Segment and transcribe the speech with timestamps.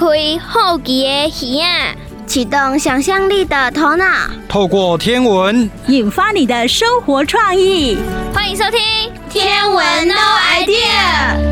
[0.00, 0.06] 开
[0.42, 1.94] 好奇的耳啊，
[2.26, 4.06] 启动想象力的头脑，
[4.48, 7.98] 透过天文引发你的生活创意。
[8.32, 8.80] 欢迎收听
[9.30, 11.46] 《天文 No Idea》。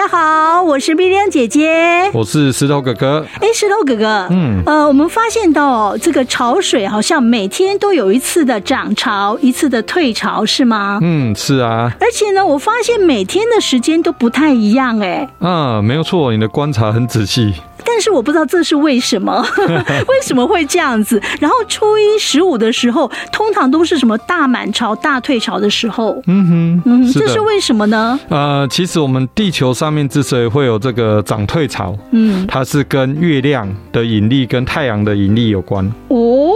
[0.00, 3.22] 大家好，我是碧亮姐姐，我是石头哥哥。
[3.38, 10.98] 哎，石头哥哥，嗯，呃，我们发现到这个潮水好像每天都有一次的涨潮，一次的退潮，是吗？
[11.02, 11.92] 嗯，是啊。
[12.00, 15.28] 而且呢，我发现每天的时间都不太一样，哎。
[15.40, 17.52] 嗯，没有错，你的观察很仔细。
[17.84, 19.44] 但是我不知道这是为什么，
[20.08, 21.20] 为什么会这样子？
[21.40, 26.20] 然后初一十五的时候，通常都是什么大满潮、大退潮的时候。
[26.26, 28.18] 嗯哼，嗯，这是为什么呢？
[28.28, 35.84] 呃，其实我们地球上面之所以会有这个涨退潮，嗯，它是跟月亮的引力跟太阳的引力有关。
[36.08, 36.52] 哦。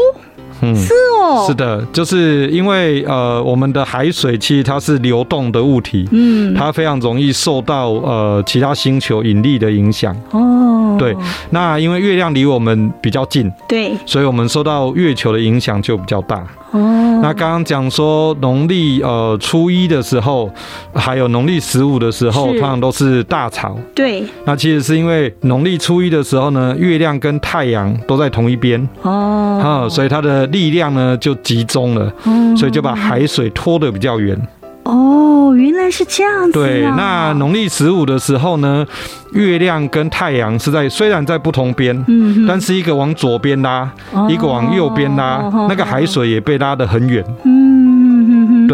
[0.60, 10.14] 嗯，是哦，是的，就是因为呃，我们的海水其实它是流动的物体，嗯，它非常容易受到呃其他星球引力的影响。
[10.30, 11.14] 哦，对，
[11.50, 16.44] 那因为月亮离我们比较近，对，所以我们受到月球的影响就比较大。
[16.72, 20.50] 哦，那刚刚讲说农历呃初一的时候，
[20.92, 23.76] 还有农历十五的时候，通常都是大潮。
[23.94, 28.88] 对，那其实是因为农历初一的时候呢，月亮跟太阳都在同一边。
[29.02, 32.12] 哦，啊，所以它的力量呢就集中了，
[32.56, 34.36] 所以就把海水拖得比较远。
[34.84, 36.52] 哦，原来是这样子。
[36.52, 38.86] 对，那农历十五的时候呢，
[39.32, 43.90] 月亮跟太阳是在虽然在不同边，嗯，但是一个往左边拉，
[44.28, 47.24] 一个往右边拉，那个海水也被拉得很远。
[47.44, 47.63] 嗯，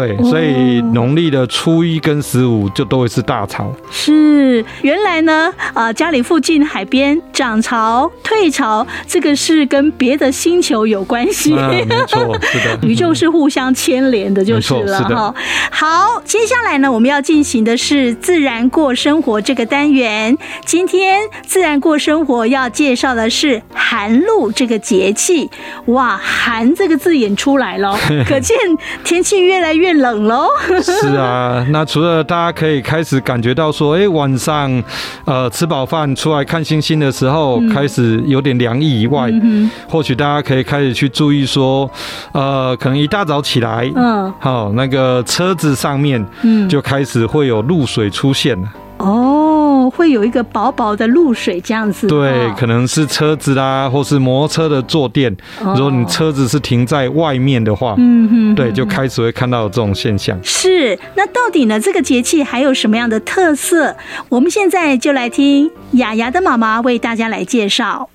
[0.01, 3.71] 对，所以农历的初一跟十五就都会是大潮。
[3.91, 11.53] 是，原来呢，啊，家里附近海边涨潮退潮，这个是跟别的星球有关系。
[11.53, 15.35] 没错，是的， 宇宙是互相牵连的，就是了哈。
[15.69, 20.35] 好，接下来呢，我们要进行的是自然过生活这个单元。
[20.65, 25.47] 今天自然过生活要介绍的是寒露这个节气。
[25.85, 27.95] 哇，寒这个字眼出来了，
[28.27, 28.57] 可见
[29.03, 30.47] 天气越来越冷喽。
[30.81, 34.83] 是啊，那除了大家可以开始感觉到说，哎，晚上
[35.25, 41.89] 呃吃饱饭出来看星星的时候开始有点凉意以外，嗯、或许大家可以开始去注意说，
[42.31, 48.67] 呃，可能一大早起来，嗯，好，那个车子上面，嗯，就开始会有露水出现了。
[48.97, 49.60] 哦，
[49.91, 52.07] 会有一个薄薄的露水这样子。
[52.07, 55.35] 对，可能是车子啦，或是摩托车的坐垫。
[55.75, 60.39] 如果你车子是停在外面的话，嗯哼，对，就开始会看到这种现象。
[60.41, 61.79] 是，那到底呢？
[61.79, 63.95] 这个节气还有什么样的特色？
[64.29, 68.09] 我们现在就来听雅雅的妈妈为大家来介绍。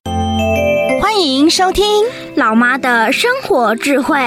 [1.00, 1.84] 欢迎收听
[2.36, 4.19] 老妈的生活智慧，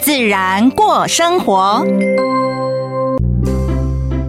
[0.00, 1.84] 自然过生活。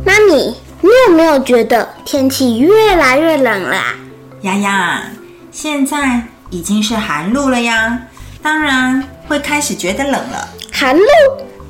[0.06, 0.69] 妈咪。
[0.82, 3.96] 你有没有觉得天气越来越冷啦？
[4.42, 5.04] 丫丫，
[5.52, 8.00] 现在已经是寒露了呀，
[8.42, 10.48] 当然会开始觉得冷了。
[10.72, 11.04] 寒露？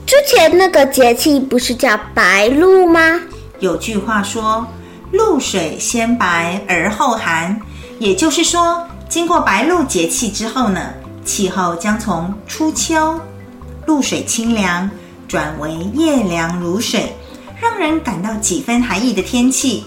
[0.06, 3.20] 之前那个节气不是叫白露吗？
[3.60, 4.66] 有句话说，
[5.12, 7.60] 露水先白而后寒，
[7.98, 10.94] 也就是说，经过白露节气之后呢，
[11.26, 13.20] 气候将从初秋
[13.88, 14.88] 露水清凉，
[15.28, 17.16] 转为夜凉如水。
[17.60, 19.84] 让人感到几分寒意的天气，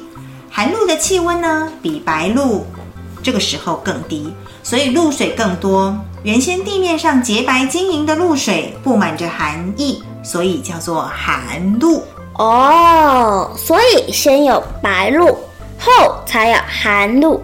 [0.50, 2.66] 寒露的气温呢，比白露
[3.22, 5.96] 这个时候更低，所以露水更多。
[6.22, 12.02] 原先地面上洁白晶莹的露水布满着寒意，所以叫做寒露。
[12.38, 15.26] 哦，所以先有白露，
[15.78, 17.42] 后才有寒露，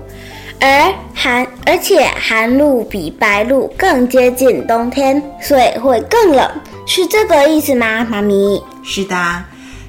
[0.61, 6.49] 而寒而且寒露比白露更接近冬天，所以会更冷，
[6.87, 8.63] 是这个意思吗，妈咪？
[8.85, 9.17] 是的。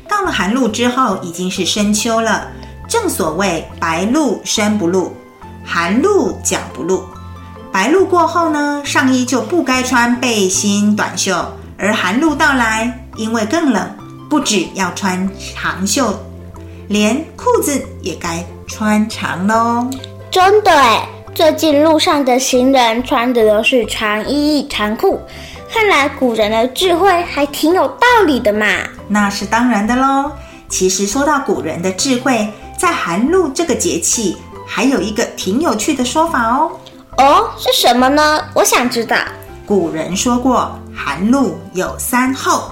[0.10, 2.48] 到了寒露之后，已经是深秋了。
[2.88, 5.16] 正所谓白露身不露，
[5.64, 7.04] 寒露脚不露。
[7.72, 11.36] 白露过后呢，上衣就不该穿背心短袖，
[11.78, 13.88] 而寒露到来，因为更冷，
[14.28, 16.12] 不止要穿长袖，
[16.88, 19.88] 连裤子也该穿长喽。
[20.32, 25.22] 真的诶，最近路上的行人穿的都是长衣长裤。
[25.72, 28.66] 看来古人的智慧还挺有道理的嘛。
[29.08, 30.32] 那是当然的喽。
[30.68, 34.38] 其实说到古人的智慧，在寒露这个节气，
[34.68, 36.72] 还有一个挺有趣的说法哦。
[37.18, 38.44] 哦，是什么呢？
[38.54, 39.16] 我想知道。
[39.66, 42.72] 古人说过，寒露有三候。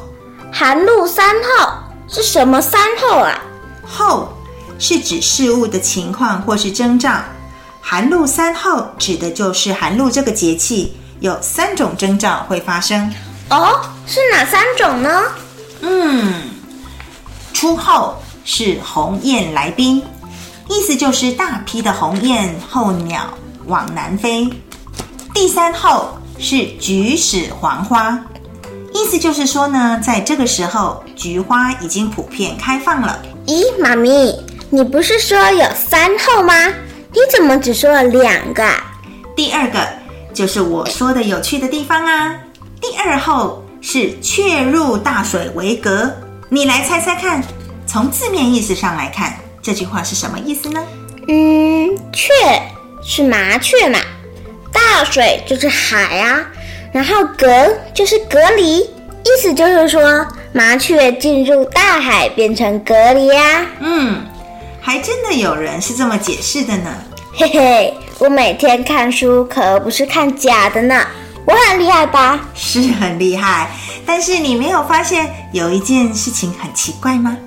[0.51, 1.69] 寒露三候
[2.07, 3.39] 是什么三候啊？
[3.83, 4.33] 候
[4.79, 7.11] 是指事物的情况或是征兆。
[7.81, 10.95] 寒露三候指的就是寒露这个节气。
[11.19, 13.13] 有三种征兆会发生
[13.49, 15.23] 哦，是哪三种呢？
[15.81, 16.43] 嗯，
[17.53, 20.03] 初候是鸿雁来宾，
[20.69, 23.33] 意思就是大批的鸿雁候鸟
[23.65, 24.49] 往南飞。
[25.33, 28.19] 第三候是菊始黄花，
[28.93, 33.19] 意思就是说呢，在这个时候菊花已经普遍开放了。
[33.45, 34.35] 咦，妈咪，
[34.69, 36.53] 你不是说有三候吗？
[37.11, 38.83] 你怎么只说了两个啊？
[39.35, 39.87] 第二个
[40.37, 42.35] 就是我说的有趣的地方啊。
[42.79, 46.15] 第二候是雀入大水为革，
[46.47, 47.41] 你来猜猜看，
[47.87, 50.79] 从字面意思上来看，这句话是什么意思呢？
[51.27, 52.31] 嗯，雀
[53.03, 53.97] 是麻雀嘛，
[54.71, 56.45] 大水就是海啊，
[56.93, 57.47] 然后革
[57.91, 60.23] 就是隔离，意思就是说
[60.53, 63.65] 麻雀进入大海变成隔离啊。
[63.79, 64.23] 嗯，
[64.79, 66.93] 还真的有人是这么解释的呢。
[67.33, 71.05] 嘿嘿，我每天看书可不是看假的呢，
[71.45, 72.39] 我很厉害吧？
[72.55, 73.69] 是很厉害，
[74.07, 77.37] 但是你没有发现有一件事情很奇怪吗？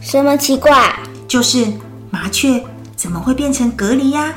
[0.00, 0.94] 什么奇怪？
[1.28, 1.66] 就是
[2.10, 2.64] 麻雀
[2.96, 4.32] 怎么会变成隔离呀？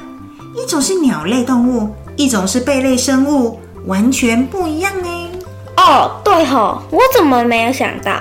[0.53, 5.29] 一种是鸟类动物，一种是贝类生物，完全不一样呢。
[5.77, 8.19] 哦，对吼，我怎么没有想到？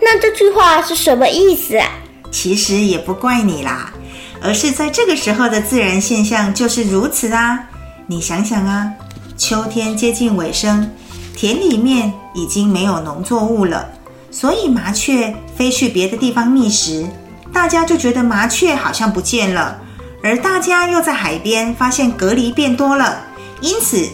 [0.00, 1.88] 那这句话是什么意思啊？
[2.30, 3.90] 其实也不怪你啦。
[4.40, 7.58] 而是在这个时候的自然现象就是如此啊！
[8.06, 8.90] 你想想啊，
[9.36, 10.88] 秋天接近尾声，
[11.36, 13.88] 田里面已经没有农作物了，
[14.30, 17.06] 所以麻雀飞去别的地方觅食，
[17.52, 19.78] 大家就觉得麻雀好像不见了，
[20.22, 23.20] 而大家又在海边发现蛤蜊变多了，
[23.60, 24.08] 因此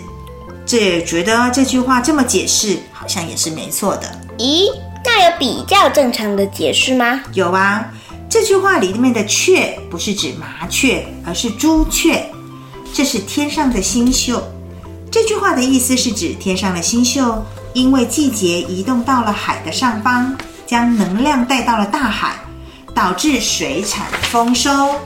[0.67, 4.09] 这觉得这句话这么解释好像也是没错的。
[4.38, 4.65] 咦，
[5.05, 7.21] 那有比较正常的解释吗？
[7.35, 7.93] 有啊。
[8.34, 12.28] 这句话里面的“雀”不是指麻雀，而是朱雀，
[12.92, 14.42] 这是天上的星宿。
[15.08, 17.44] 这句话的意思是指天上的星宿，
[17.75, 20.36] 因为季节移动到了海的上方，
[20.66, 22.34] 将能量带到了大海，
[22.92, 24.96] 导致水产丰收。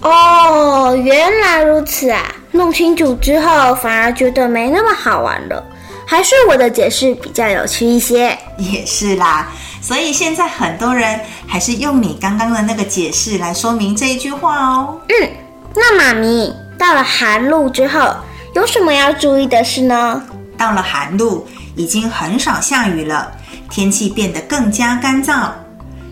[0.00, 2.34] 哦，原来如此啊！
[2.50, 5.62] 弄清楚之后，反而觉得没那么好玩了。
[6.06, 8.34] 还是我的解释比较有趣一些。
[8.56, 9.52] 也是啦。
[9.88, 15.00] 所以现在很多人还是用你刚刚的那个解释来说明这一句话哦。
[15.08, 15.30] 嗯，
[15.74, 18.14] 那妈咪，到了寒露之后，
[18.54, 20.22] 有什么要注意的事呢？
[20.58, 23.32] 到了寒露，已经很少下雨了，
[23.70, 25.48] 天气变得更加干燥，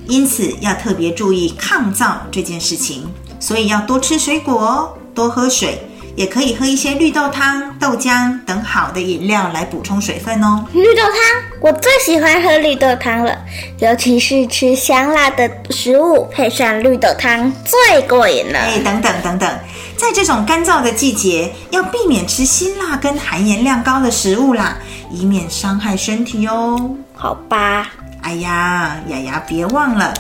[0.07, 3.07] 因此要特别注意抗燥这件事情。
[3.39, 5.87] 所以要多吃水果哦，多喝水。
[6.17, 10.65] 也可以喝一些绿豆汤、豆浆等好的饮料来补充水分哦。
[10.73, 11.15] 绿豆汤，
[11.61, 13.39] 我最喜欢喝绿豆汤了，
[13.79, 18.59] 尤其是吃香辣的食物配上绿豆汤最过瘾了。
[18.59, 19.59] 哎，等等等等，
[19.97, 24.79] 在这种干燥的季节，要避免吃辛辣跟含盐量高的食物啦，
[25.11, 26.91] 以免伤害身体哦。
[27.15, 27.91] 好吧。
[28.23, 30.15] 哎呀，雅雅别忘了，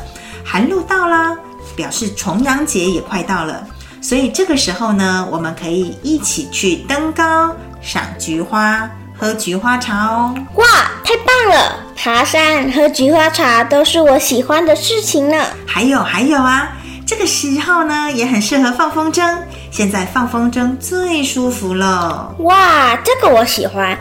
[0.44, 1.34] 寒露到啦，
[1.74, 3.66] 表示重阳节也快到了。
[4.08, 8.88] 所以这个时候呢，我们可以一起去登高、赏菊花、
[9.18, 10.32] 喝菊花茶哦。
[10.54, 10.64] 哇，
[11.02, 11.80] 太棒了！
[11.96, 15.36] 爬山、喝菊花茶都是我喜欢的事情呢。
[15.66, 16.68] 还有还有啊，
[17.04, 19.28] 这个时候呢也很适合放风筝。
[19.72, 22.32] 现在放风筝最舒服了。
[22.38, 23.98] 哇，这个我喜欢。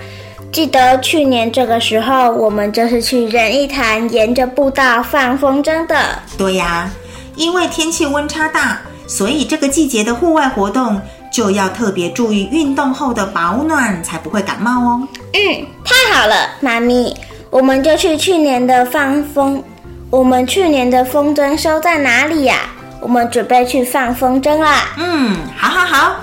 [0.51, 5.97] 记得去年这个时候，我们就是去仁义潭沿着步道放风筝的。
[6.37, 6.87] 对呀，
[7.35, 8.79] 因为天气温差大。
[9.07, 15.07] 所以这个季节的户外活动就要特别注意运动后的保暖，才不会感冒哦。
[15.33, 17.15] 嗯，太好了，妈咪，
[17.49, 19.63] 我们就去去年的放风。
[20.09, 22.69] 我们去年的风筝收在哪里呀？
[23.01, 24.95] 我们准备去放风筝啦。
[24.97, 26.15] 嗯，好好好，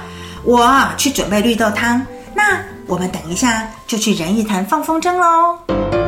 [0.43, 2.05] 我去准备绿豆汤。
[2.35, 6.02] 那我们等一下就去仁义潭放风筝喽。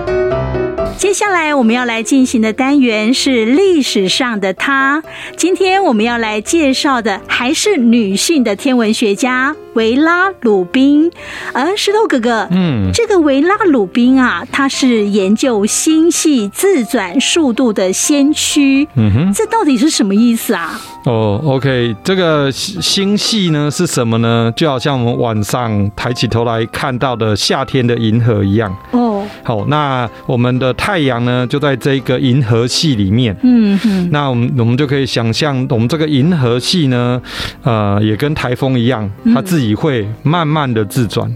[0.97, 5.03] 接下来我们要来进行的单元是历史上的她。
[5.37, 11.11] 今天我们要来介绍的还是女性的天文学家维拉鲁宾。
[11.53, 18.89] 而石头哥哥，嗯，这个维拉鲁宾啊，他是研究星系自转速度的先驱。
[18.95, 20.81] 嗯哼，这到底是什么意思啊？
[21.05, 24.53] 哦，OK，这个星系呢是什么呢？
[24.57, 28.75] 就好像我们晚上抬起头来看到的夏天的银河一样。
[28.93, 33.37] 哦，好，那我们的太阳呢就在这个银河系里面。
[33.43, 37.21] 嗯哼，那我们我们就可以想象，我们这个银河系呢，
[37.63, 41.33] 呃，也跟台风一样，它自己会慢慢的自转。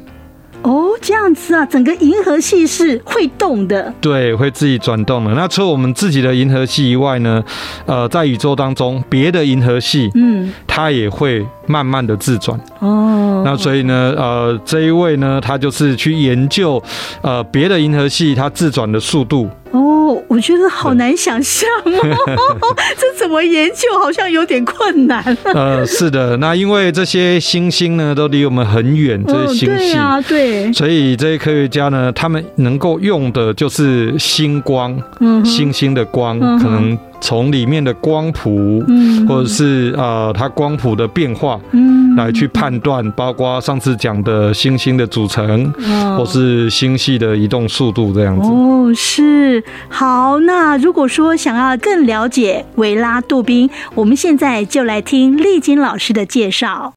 [0.63, 5.33] 哦，这样子啊，整个银河系是会动的，对，会自己转动的。
[5.35, 7.43] 那除了我们自己的银河系以外呢，
[7.87, 12.59] 呃，在宇宙当中，别的银河系，嗯，它也会慢慢的自转。
[12.81, 16.83] 哦，那所以呢，呃，这一位呢，他就是去研究，
[17.23, 19.49] 呃，别的银河系它自转的速度。
[19.71, 19.99] 哦。
[20.09, 23.99] 哦，我觉得好难想象哦， 这怎么研究？
[23.99, 25.37] 好像有点困难。
[25.55, 36.99] 呃，是的，那因为这些星星呢，都离我们很远，这些星系，啊，对，所以这些科学家呢，他们能够用的就是星光，嗯，星星的光，可能。
[37.21, 48.49] 从里面的光谱，嗯，或者是呃，它光谱的变化，嗯，来去判断，包括上次讲的星星的组成，哦，或是星系的移动速度这样子。
[48.49, 50.39] 哦，是好。
[50.41, 56.95] 那如果说想要更了解维拉杜宾，我们现在就来听丽晶老师的介绍。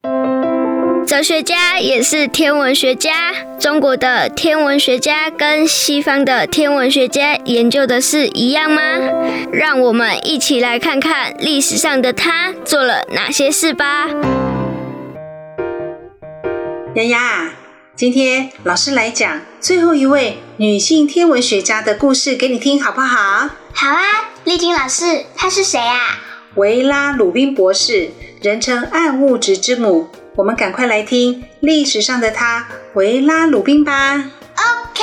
[1.06, 3.34] 哲学家也是天文学家。
[3.58, 8.82] 中国的天文学家跟西方的天文学家研究的是一样吗？
[9.52, 14.08] 让我们一起来看看历史上的他做了哪些事吧。
[16.94, 17.50] 丫丫，
[17.96, 23.50] 今天老师来讲最后一位女性天文学家的故事给你听，好不好？
[23.72, 24.02] 好啊，
[24.44, 25.98] 丽晶老师，她是谁啊？
[26.54, 30.08] 维拉·鲁宾博士，人称暗物质之母。
[30.34, 34.16] 我们赶快来听历史上的他，维拉·鲁宾吧。
[34.56, 35.02] OK。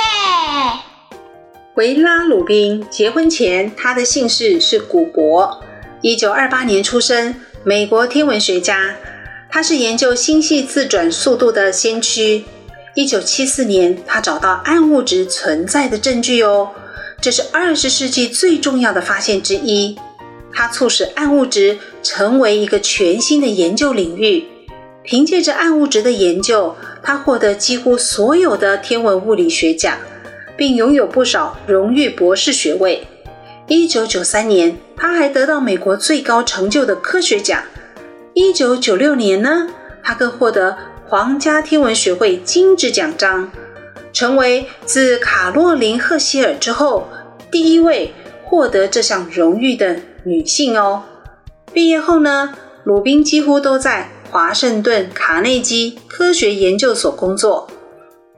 [1.76, 5.62] 维拉·鲁宾结婚前，他的姓氏是古柏，
[6.00, 8.96] 一九二八年出生，美国天文学家。
[9.48, 12.44] 他是研究星系自转速度的先驱。
[12.96, 16.70] 一九七四年，他找到暗物质存在的证据哦，
[17.20, 19.96] 这是二十世纪最重要的发现之一。
[20.52, 24.44] 它促使暗物质成为一个全新的研究领域。
[25.02, 29.96] 凭借着暗物质的研究，他获得几乎所有的天文物理学奖，
[30.56, 33.06] 并拥有不少荣誉博士学位。
[33.66, 37.62] 一九九三年，他还得到美国最高成就的科学奖。
[38.34, 39.68] 一九九六年呢，
[40.02, 40.76] 他更获得
[41.06, 43.50] 皇家天文学会金质奖章，
[44.12, 47.08] 成为自卡洛琳·赫歇尔之后
[47.50, 48.12] 第一位
[48.44, 51.04] 获得这项荣誉的女性哦。
[51.72, 52.54] 毕业后呢，
[52.84, 57.68] 鲁宾几乎都在华盛顿卡内基科学研究所工作，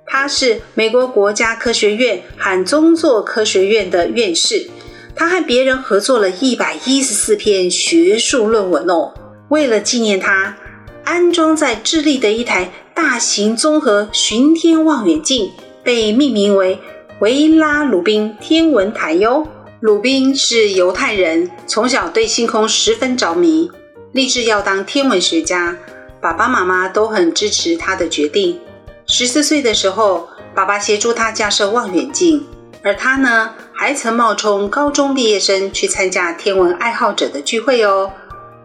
[0.07, 4.71] 他是美国国家科学院和宗座科学院的院士。
[5.15, 9.13] 他和别人合作了一百一十四篇学术论文哦。
[9.51, 10.57] 为了纪念他，
[11.05, 15.51] 安装在智利的一台大型综合巡天望远镜
[15.85, 16.79] 被命名为
[17.21, 19.47] 维拉·鲁宾天文台哟。
[19.81, 23.71] 鲁宾是犹太人，从小对星空十分着迷。
[24.13, 25.75] 立志要当天文学家，
[26.21, 28.61] 爸爸妈妈都很支持他的决定。
[29.07, 32.47] 十四岁的时候，爸爸协助他架设望远镜，
[32.83, 38.13] 而他呢，还曾冒充高中毕业生去参加天文爱好者的聚会哦。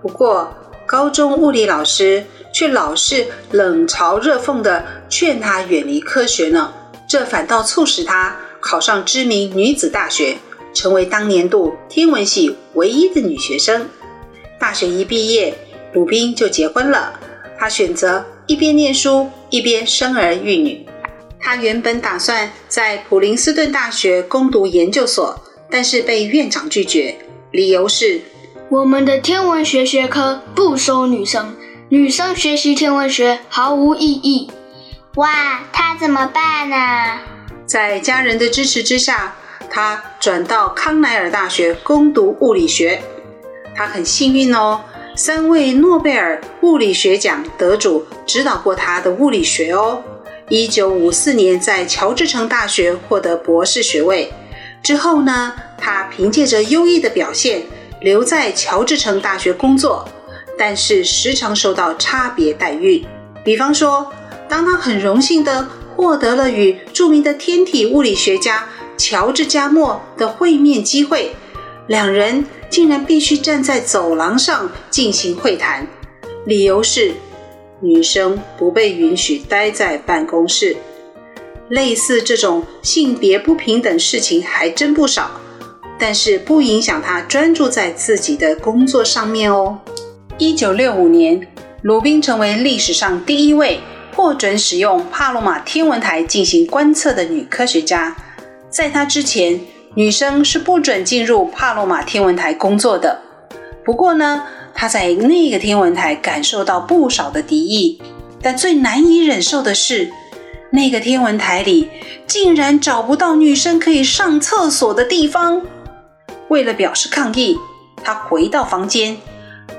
[0.01, 0.53] 不过，
[0.85, 6.73] 高中物理老师却老是冷嘲热讽地劝他远离科学呢。
[7.07, 10.39] 这反倒促使他考上知名女子大学，
[10.73, 13.87] 成为当年度天文系唯一的女学生。
[14.59, 15.53] 大学一毕业，
[15.93, 17.19] 鲁宾就结婚了。
[17.59, 20.85] 他选择一边念书一边生儿育女。
[21.39, 27.15] 他原本打算在普林斯顿大学攻读研究所，但是被院长拒绝，
[27.51, 28.19] 理由是
[28.69, 31.55] 我们的天文学学科不收女生，
[31.89, 34.51] 女生学习天文学毫无意义。
[35.15, 37.19] 哇，他怎么办呢？
[37.65, 39.35] 在家人的支持之下，
[39.69, 43.01] 他转到康奈尔大学攻读物理学。
[43.77, 44.81] 他很幸运哦，
[45.15, 50.01] 三位诺贝尔物理学奖得主指导过他的物理学哦。
[50.49, 54.33] 一九五四年在乔治城大学获得博士学位
[54.81, 57.61] 之后呢，他凭借着优异的表现
[58.01, 60.09] 留在乔治城大学工作，
[60.57, 63.05] 但是时常受到差别待遇。
[63.43, 64.11] 比方说，
[64.49, 68.67] 当他很荣幸地获得了与著名的天体物理学家
[68.97, 71.35] 乔治加莫的会面机会，
[71.87, 72.45] 两人。
[72.69, 75.87] 竟然必须站在走廊上进行会谈，
[76.45, 77.13] 理由是
[77.79, 80.75] 女生不被允许待在办公室。
[81.69, 85.31] 类似这种性别不平等事情还真不少，
[85.97, 89.79] 但是不影响他专注在自己的工作上面哦。
[90.37, 91.47] 一九六五年，
[91.83, 93.79] 鲁宾成为历史上第一位
[94.13, 98.13] 获准使用帕洛马天文台进行观测的女科学家。
[98.69, 99.57] 在她之前，
[99.97, 103.19] 女生是不准进入帕洛马天文台工作的。
[103.83, 107.99] 不过呢，她在那个天文台感受到不少的敌意。
[108.39, 110.11] 但最难以忍受的是，
[110.69, 111.89] 那个天文台里
[112.27, 115.63] 竟然找不到女生可以上厕所的地方。
[116.49, 117.57] 为了表示抗议，
[118.03, 119.17] 她回到房间，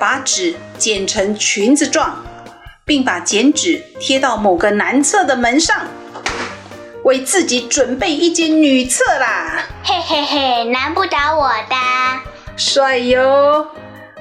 [0.00, 2.24] 把纸剪成裙子状，
[2.84, 5.86] 并把剪纸贴到某个男厕的门上。
[7.08, 9.66] 为自己准备一间女厕啦。
[9.82, 11.74] 嘿嘿嘿，难不倒我的。
[12.54, 13.66] 帅哟！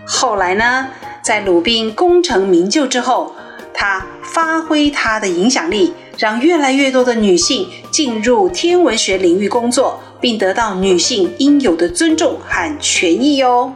[0.06, 0.88] 后来呢，
[1.22, 3.36] 在鲁宾功成名就之后，
[3.74, 13.74] 他发挥他的影响力，让越来越多的女性进入天文学领域工作，并得到女性应有的尊重和权益哟。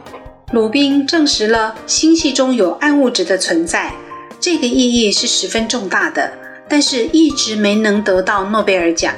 [0.52, 3.92] 鲁宾证实了星系中有暗物质的存在，
[4.40, 6.32] 这个意义是十分重大的，
[6.72, 9.12] 但是一直没能得到诺贝尔奖。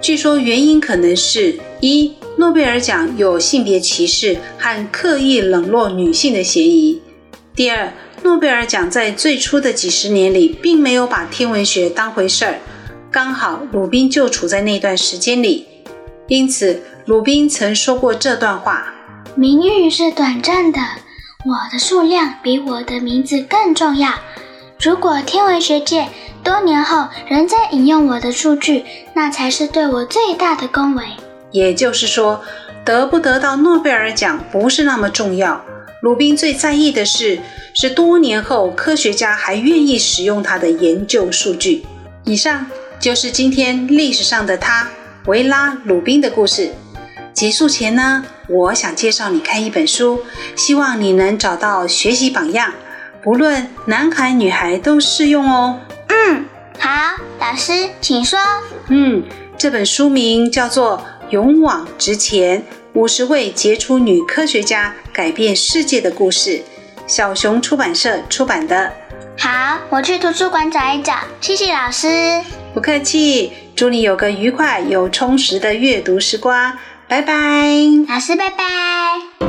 [0.00, 2.14] 据说原因可能是一。
[2.38, 7.00] 诺贝尔奖有性别歧视和刻意冷落女性的嫌疑。
[7.54, 12.58] 第二，诺贝尔奖在最初的几十年里并没有把天文学当回事儿，
[13.10, 15.66] 刚好鲁宾就处在那段时间里，
[16.28, 18.94] 因此鲁宾曾说过这段话
[19.34, 20.78] ：“名誉是短暂的，
[21.46, 24.10] 我的数量比我的名字更重要。
[24.78, 26.06] 如果天文学界
[26.44, 31.02] 多年后仍在引用我的数据，那才是对我最大的恭维。”
[31.50, 32.42] 也就是说，
[32.84, 35.64] 得不得到诺贝尔奖不是那么重要。
[36.02, 37.40] 鲁宾最在意的是，
[37.74, 41.86] 是多年后科学家还愿意使用他的研究数据。
[42.24, 42.66] 以上
[43.00, 44.88] 就是今天历史上的他——
[45.26, 46.70] 维拉·鲁宾的故事。
[47.32, 50.20] 结束前呢，我想介绍你看一本书，
[50.54, 52.72] 希望你能找到学习榜样，
[53.26, 55.80] 不论男孩女孩都适用哦。
[56.06, 56.44] 嗯，
[56.78, 58.38] 好，老师请说。
[58.88, 59.24] 嗯，
[59.58, 61.04] 这本书名叫做。
[61.30, 66.62] 勇往直前，五十位杰出女科学家改变世界的故事，
[67.04, 68.92] 小熊出版社出版的。
[69.36, 71.14] 好，我去图书馆找一找。
[71.40, 72.40] 谢谢老师。
[72.72, 76.78] 不客气，祝你有个愉快又充实的阅读时光。
[77.08, 77.34] 拜拜，
[78.08, 79.45] 老师，拜拜。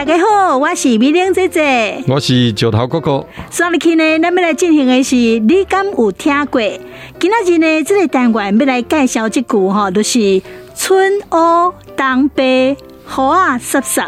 [0.00, 3.22] 大家好，我是美玲姐姐，我是九桃哥哥。
[3.50, 6.58] 上日去呢，咱们来进行的是你敢有听过？
[7.18, 10.40] 今仔日呢，这个单元要来介绍一句哈，就是
[10.74, 12.76] 春乌当白，雨
[13.14, 14.00] 啊湿湿。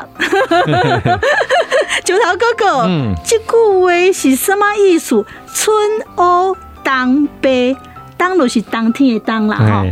[2.04, 3.44] 九桃哥哥，嗯，这句
[3.78, 5.22] 话是什么意思？
[5.52, 5.76] 春
[6.16, 7.76] 乌当白，
[8.16, 9.84] 当就是当天的当啦，哈。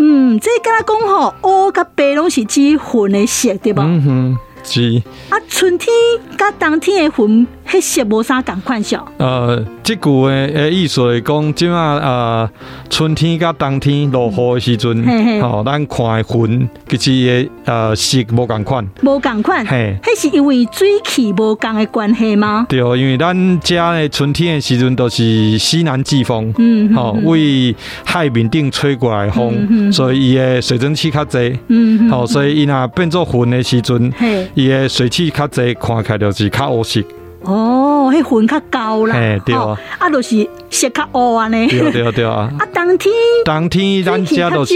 [0.00, 3.84] 嗯，这跟他讲吼，乌甲白拢是指混的色，对吧？
[3.86, 4.38] 嗯哼。
[4.66, 5.02] 是。
[5.30, 5.88] 啊，春天
[6.36, 9.06] 甲冬天的云，迄色无啥共款笑。
[9.18, 12.50] 呃，即句诶诶意思来讲，即啊呃，
[12.88, 15.02] 春天甲冬天落雨的时阵，
[15.42, 19.66] 吼、嗯，咱、看的云其实也呃色无共款，无共款。
[19.66, 22.66] 嘿，迄是因为水汽无共的关系吗？
[22.68, 27.74] 对，因为咱遮的春天的时阵都是西南季风，嗯，吼、哦，为
[28.04, 34.46] 海面顶吹过来风，嗯、所以伊的水蒸气较侪，嗯，吼、哦，所以伊若变做云的时阵，嘿。
[34.54, 37.02] 伊个水汽较侪，看起来就是较乌色。
[37.46, 39.14] 哦，迄云较高啦。
[39.14, 39.76] 嘿，对啊。
[39.98, 41.66] 啊，就是色较乌安尼。
[41.68, 42.50] 对对对啊。
[42.58, 43.14] 啊，冬天。
[43.44, 44.74] 冬天咱家都是，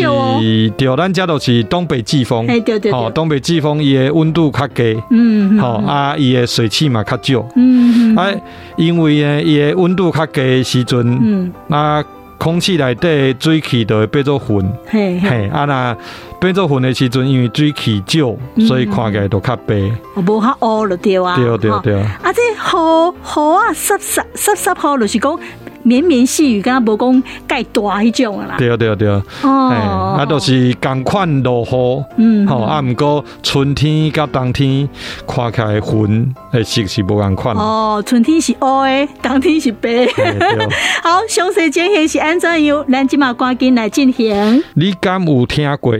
[0.76, 2.46] 对，咱家都是东北季风。
[2.46, 2.92] 对对对。
[2.92, 5.00] 哦，东北季风伊个温度较低。
[5.10, 5.58] 嗯。
[5.58, 7.46] 好啊，伊个水汽嘛较少。
[7.56, 8.16] 嗯嗯。
[8.16, 8.30] 啊，
[8.76, 12.04] 因为呢，伊个温度较低的时阵，嗯，啊。
[12.40, 15.94] 空气内底水汽就会变做云，嘿，嘿，啊那
[16.40, 18.34] 变做粉的时阵，因为水气少，
[18.66, 19.74] 所以看起来都较白。
[20.14, 22.00] 我无较乌了对啊，对对对。
[22.00, 25.38] 啊，这雨雨啊，湿湿湿湿雨，就是讲。
[25.82, 28.56] 绵绵细雨，敢若无讲盖大迄种啦。
[28.58, 29.08] 对对对，
[29.42, 34.88] 哦，啊，都是共款落雨，嗯，吼，啊，毋过春天甲冬天
[35.26, 37.56] 看起来云诶色是无共款。
[37.56, 40.06] 哦，春天是乌诶，冬天是白。
[41.02, 44.62] 好，详细讲解是安怎样，咱即马赶紧来进行。
[44.74, 45.94] 你敢有听过？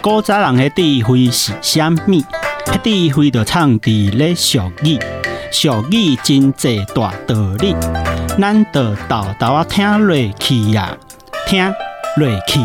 [0.00, 2.22] 古早人诶智慧是啥物？
[2.66, 4.98] 迄智慧就唱伫咧俗语。
[5.52, 7.76] 俗语真济大道理，
[8.40, 10.96] 咱就豆豆啊听落去呀，
[11.46, 11.62] 听
[12.16, 12.58] 落去。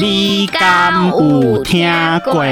[0.00, 1.86] 你敢有听
[2.24, 2.42] 过？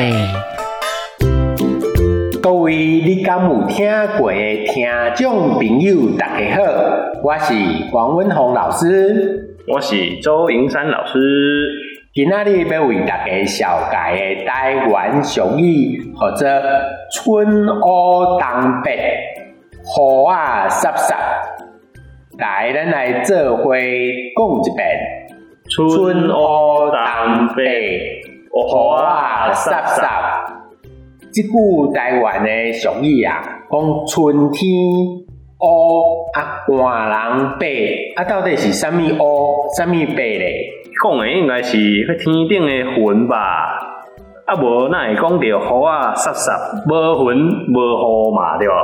[2.42, 6.62] 各位你敢有听过的听众朋友，大家好，
[7.24, 7.54] 我是
[7.90, 11.18] 王文宏老师，我是周银山老师。
[12.12, 16.62] 今仔日要为大家绍介的台湾俗语，或者
[17.14, 19.16] 春乌东北。
[19.82, 21.14] 雨啊湿湿，
[22.38, 24.86] 来，咱来做伙讲一遍。
[25.68, 28.58] 春乌东北，雨
[29.04, 30.02] 啊湿湿。
[31.32, 31.48] 这句
[31.94, 33.40] 台湾的俗语啊，
[33.70, 34.68] 讲春天
[35.60, 37.66] 乌啊寒人白，
[38.16, 40.52] 啊到底是啥物乌，啥物白咧？
[41.02, 43.36] 讲的应该是迄天顶的云吧？
[44.46, 45.52] 啊无，哪会讲着雨
[45.86, 46.50] 啊湿湿，
[46.88, 47.38] 无云
[47.72, 48.74] 无雨嘛，对吧？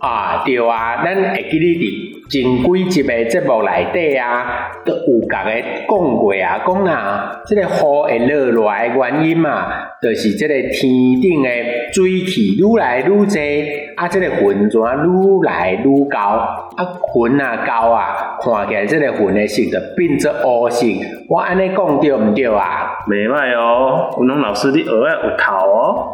[0.00, 7.68] 啊，对啊，咱会记得伫前几集诶节目内底啊，都有甲个讲过啊，讲啊，这个雨
[8.04, 20.86] 会落落诶原因嘛，就是即个天顶诶水汽愈来愈侪，啊，这个云怎愈来愈高，啊，云啊高啊，看起来即个云诶色就变做乌色，
[21.28, 22.90] 我安尼讲对毋对啊？
[23.08, 26.08] 袂歹哦，文龙老师你学啊有头哦，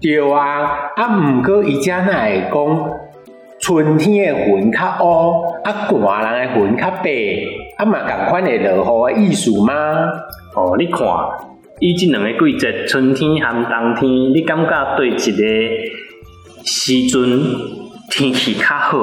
[0.00, 2.99] 对啊，啊，毋过伊遮那会讲。
[3.60, 7.10] 春天的云较乌，啊，寒人的云较白，
[7.76, 10.08] 啊嘛，共款的落雨的意思吗？
[10.56, 11.06] 哦，你看，
[11.78, 15.20] 伊即两个季节，春天和冬天，你感觉对一个
[16.64, 17.40] 时阵
[18.10, 18.98] 天气较好？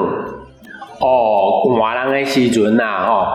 [1.00, 3.26] 哦，寒人的时阵呐，吼，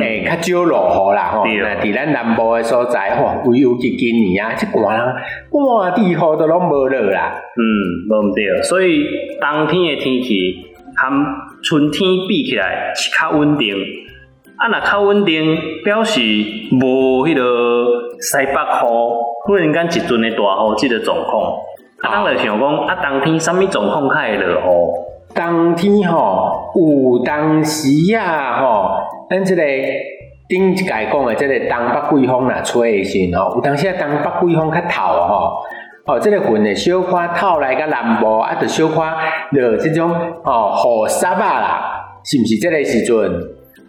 [0.00, 5.14] 诶，较少落雨啦，吼，那伫咱南部的所在，吼，尤其今年啊，即寒人
[5.52, 7.34] 半滴雨都拢无落啦。
[7.54, 7.62] 嗯，
[8.08, 9.04] 无毋对，所以
[9.38, 10.68] 冬天的天气。
[11.00, 11.08] 和
[11.62, 13.74] 春天比起来是较稳定，
[14.56, 16.20] 啊，若较稳定，表示
[16.72, 17.86] 无迄个
[18.20, 18.86] 西北雨，
[19.46, 21.54] 忽然间一阵的大雨，这个状况。
[22.02, 25.34] 啊，咱就想讲，啊，冬天什么状况较会落雨？
[25.34, 29.62] 冬天吼，有当时啊，吼，咱这个
[30.48, 35.62] 顶一届讲的这个东北季风若吹的时候，有当时啊，东北季风较透吼。
[36.06, 40.10] 哦，这个云会小可透来个南部，啊，就小可落这种
[40.44, 41.92] 哦雨沙啊啦，
[42.24, 43.16] 是毋是这个时阵？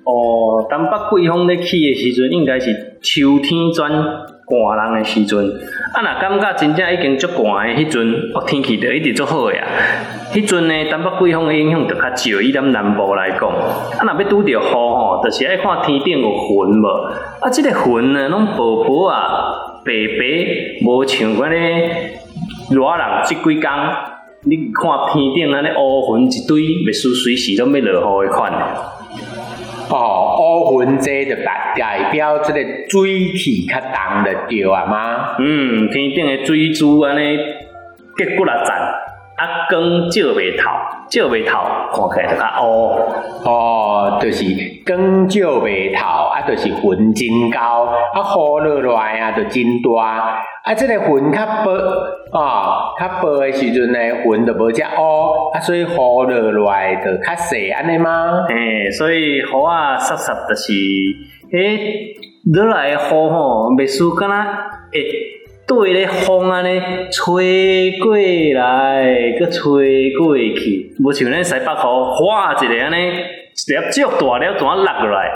[0.04, 2.72] 哦，东北季风咧起的时阵，应该是
[3.02, 5.40] 秋天转寒人的时阵。
[5.94, 9.64] 啊，若感觉真正已经足寒的迄阵，哦，天气就一直足好呀。
[10.34, 13.50] 迄阵呢，东北季风的影响就较少，以咱南部来讲。
[13.50, 16.88] 啊，若要拄着雨吼，就是爱看天顶有云无。
[17.40, 19.51] 啊，这个云呢，拢薄薄啊。
[19.84, 22.20] 白白，无像阮咧
[22.70, 23.70] 热人即几工，
[24.44, 28.52] 你看天顶安尼乌云一堆，袂输随时拢要落雨的款。
[29.90, 35.36] 哦，乌云这就代代表即个水气较重就对啊嘛？
[35.40, 37.38] 嗯，天顶的水珠安尼
[38.18, 38.94] 结骨力赞，
[39.42, 40.70] 啊光照袂透，
[41.10, 41.58] 照袂透，
[42.12, 42.92] 看起来就较乌。
[43.44, 44.46] 哦，就是
[44.86, 48.22] 光照袂透，啊，就是云真高，啊，
[48.64, 50.44] 雨落来啊，就真大。
[50.64, 51.72] 啊，这个云较薄，
[52.38, 58.46] 啊，较薄的时阵呢，云就无遮乌，啊，所以雨落来就较细，安尼吗？
[58.48, 60.72] 诶，所以雨啊，湿湿就是，
[61.52, 62.14] 诶，
[62.54, 64.44] 落来的雨吼，袂输干那，
[64.94, 65.41] 诶。
[65.68, 69.06] 对咧风安尼吹过来，
[69.40, 75.32] 佮吹过去，无像咱西北雨，哗一个安尼，一粒足大了，怎啊落落来？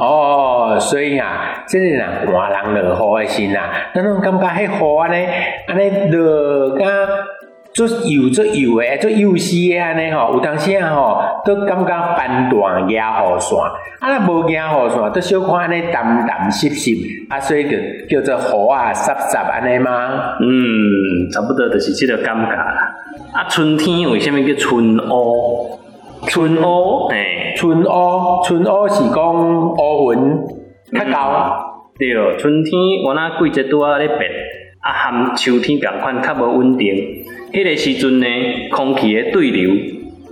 [0.00, 5.26] 哦，所以啊，即个人寒人落雨的时啊，咱拢感觉迄雨安尼，
[5.66, 6.84] 安尼落甲。
[7.72, 13.58] 做油做油诶，做油丝诶安尼吼，有当时啊吼，都感觉翻断野雨伞，
[14.00, 16.90] 啊，若无野雨伞，都小看安尼淡淡湿湿，
[17.28, 20.36] 啊，所以就叫做雨啊湿湿安尼吗？
[20.40, 22.92] 嗯，差不多就是即个感觉啦。
[23.32, 25.78] 啊，春天为虾米叫春乌？
[26.26, 30.18] 春乌，诶、欸，春乌，春乌是讲乌云
[30.98, 31.96] 较高、嗯。
[31.98, 32.72] 对，春天
[33.06, 34.28] 我那季节拄啊咧变，
[34.80, 36.86] 啊，含秋天共款较无稳定。
[37.52, 38.26] 迄个时阵呢，
[38.70, 39.70] 空气的对流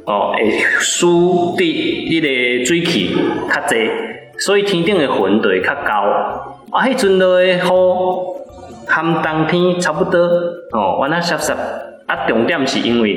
[0.07, 3.15] 哦，会输伫迄个水汽
[3.49, 3.91] 较侪，
[4.39, 5.93] 所以天顶的云就会较高。
[6.71, 10.19] 啊，迄阵落的雨，和冬天差不多
[10.73, 11.53] 哦，完啊湿湿。
[12.07, 13.15] 啊，重点是因为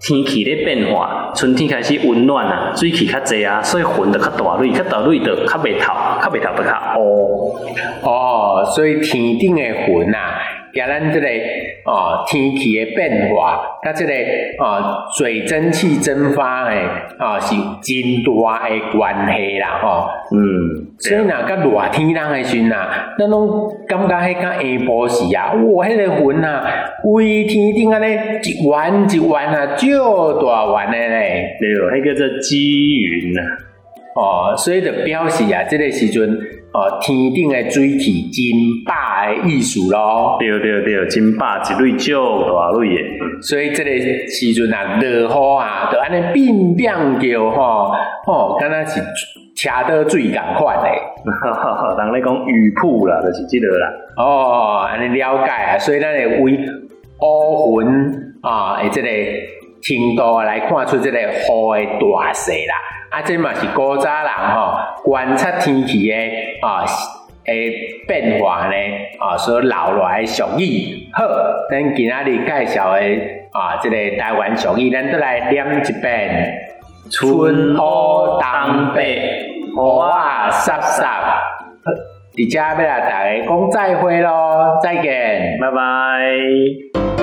[0.00, 7.56] 天气咧变化，春天开始温暖啊，水汽较侪啊，所以云就较大蕊，较大蕊就较袂透，较袂透就较乌。
[8.02, 10.38] 哦，所以天顶的云啊。
[10.74, 11.26] 甲咱这个
[11.84, 14.12] 哦天气的变化，甲这个
[14.58, 16.82] 哦水蒸气蒸发诶
[17.18, 20.08] 哦是真大诶关系啦吼。
[20.34, 20.40] 嗯，
[20.98, 26.64] 所以若甲热天人诶时阵啊，咱拢感觉迄个下晡时啊，哇，迄个云啊，
[27.02, 29.86] 规天顶安尼一弯一弯啊，足
[30.40, 31.56] 大弯诶咧。
[31.60, 33.42] 对，叫做积云啊。
[34.14, 36.38] 哦，所以就表示啊，这个时阵。
[36.74, 38.42] 哦，天顶的水汽真
[38.86, 40.38] 霸的意思咯。
[40.40, 43.42] 对对对，真霸一蕊足大类的。
[43.42, 43.90] 所以这个
[44.26, 47.92] 时阵啊，落雨啊，就安尼变变叫吼，
[48.24, 49.02] 吼，敢若是
[49.54, 50.88] 车到水共款的。
[51.42, 53.88] 哈哈哈，人咧讲雨瀑啦，就是这个啦。
[54.16, 56.58] 哦，安尼了解啊，所以咱会为
[57.20, 57.88] 乌云
[58.40, 59.08] 啊，诶，这个
[59.82, 62.74] 程度来看出这个雨的大小啦。
[63.10, 66.16] 啊，这嘛是古早人吼观察天气的
[66.62, 66.82] 啊
[67.44, 67.70] 诶
[68.06, 68.74] 变化呢，
[69.18, 71.08] 啊，所留来俗语。
[71.12, 71.24] 好，
[71.68, 73.00] 咱今仔日介绍的
[73.52, 76.54] 啊，这个台湾俗语，咱再来念一遍。
[77.10, 79.16] 春雨东北，
[79.66, 81.02] 雨啊飒飒。
[82.34, 87.21] 在这要来大家讲再会咯，再见，拜拜。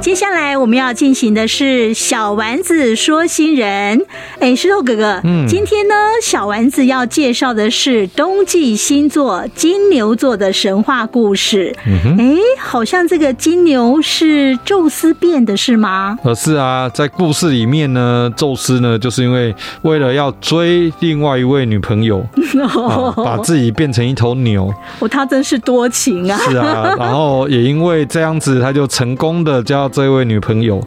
[0.00, 4.00] 接下来我们要进行的是小丸子说新人。
[4.38, 11.74] 哎，石头哥哥，嗯，今天呢，小丸子要介绍的是冬季星座金牛座的神话故事。
[11.86, 16.16] 嗯哼，哎，好像这个金牛是宙斯变的，是吗？
[16.22, 22.24] 呃，是啊，在故事里面呢，宙斯呢，就是因为为了要追另外一位女朋友，
[22.62, 24.72] 啊、把自己变成一头牛。
[25.00, 26.38] 哦，他真是多情啊！
[26.48, 29.87] 是啊，然后也因为这样子，他就成功的叫。
[29.88, 30.80] 这位女朋友，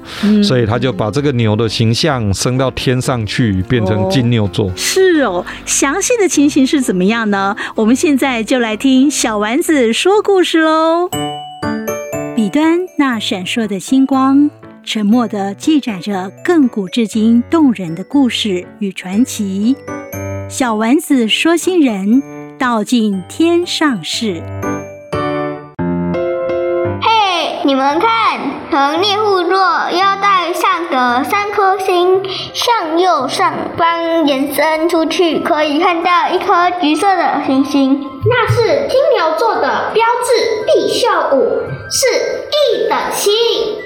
[0.43, 4.67] 所以他就把这个牛的形象升到天上去，变成金牛座。
[4.67, 7.55] 哦是哦，详细的情形是怎么样呢？
[7.75, 11.09] 我们现在就来听小丸子说故事喽。
[12.35, 14.49] 彼端那闪烁的星光，
[14.83, 19.75] 沉默的记载着亘古至今动人的故事与传奇。
[20.49, 22.23] 小丸子说新人，
[22.57, 24.41] 道尽天上事。
[27.01, 28.39] 嘿你们看，
[28.71, 29.57] 从猎户座
[29.91, 42.07] 腰带上的三颗星向右上方延伸出去，可以看到一颗橘色的星星，那是金牛座的标志——必秀五，是
[42.47, 43.33] 一等星。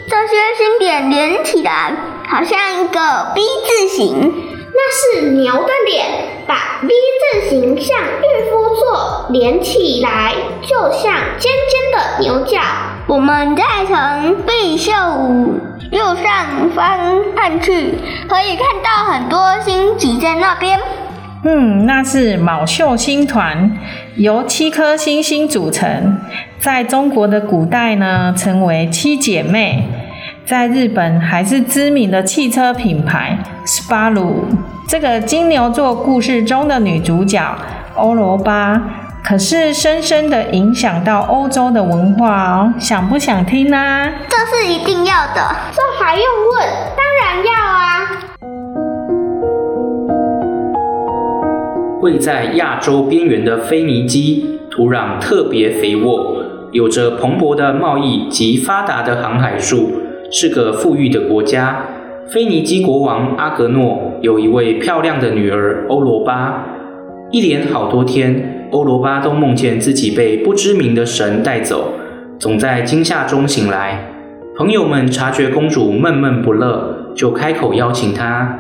[0.07, 1.91] 这些星点连起来，
[2.29, 4.54] 好像一个 V 字形。
[4.77, 6.05] 那是牛的脸，
[6.45, 12.59] 把 V 字形向御夫座连起来，就像尖尖的牛角。
[13.07, 15.59] 我们再从帝宿五
[15.91, 17.93] 右上方看去，
[18.27, 20.77] 可以看到很多星挤在那边。
[21.45, 23.71] 嗯，那是昴宿星团，
[24.17, 26.17] 由七颗星星组成，
[26.59, 29.87] 在中国的古代呢，称为七姐妹。
[30.45, 34.43] 在日本还是知名的汽车品牌 Subaru。
[34.87, 37.41] 这个金牛座故事中的女主角
[37.95, 38.79] 欧罗巴，
[39.23, 42.71] 可是深深的影响到欧洲的文化哦。
[42.79, 44.11] 想不想听呢？
[44.29, 46.67] 这是一定要的，这还用问？
[46.95, 47.83] 当然要啊！
[52.01, 59.91] 位在亚洲边缘的腓尼基，土壤特别肥沃，有着蓬勃的贸易及发达的航海术。
[60.31, 61.85] 是个富裕的国家。
[62.27, 66.65] 腓尼基国王阿格诺有一位漂亮的女儿欧罗巴。
[67.31, 71.93] 一连好多天，欧罗巴都梦见自己被不知名的神带走，
[72.39, 74.07] 总在惊吓中醒来。
[74.57, 78.57] 朋友们察觉公主闷闷不乐，就开口邀请她：“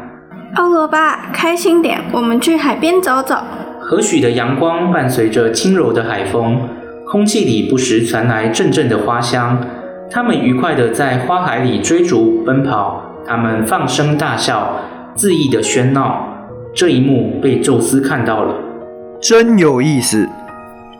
[0.57, 3.35] 欧罗巴，开心点，我们去海边走走。”
[3.81, 6.59] 和煦的阳光伴随着轻柔的海风，
[7.07, 9.59] 空气里不时传来阵阵的花香。
[10.09, 14.79] 他们愉快地在花海里追逐奔跑，他们放声大笑，
[15.15, 16.27] 恣意的喧闹。
[16.75, 18.53] 这一幕被宙斯看到了，
[19.19, 20.29] 真有意思。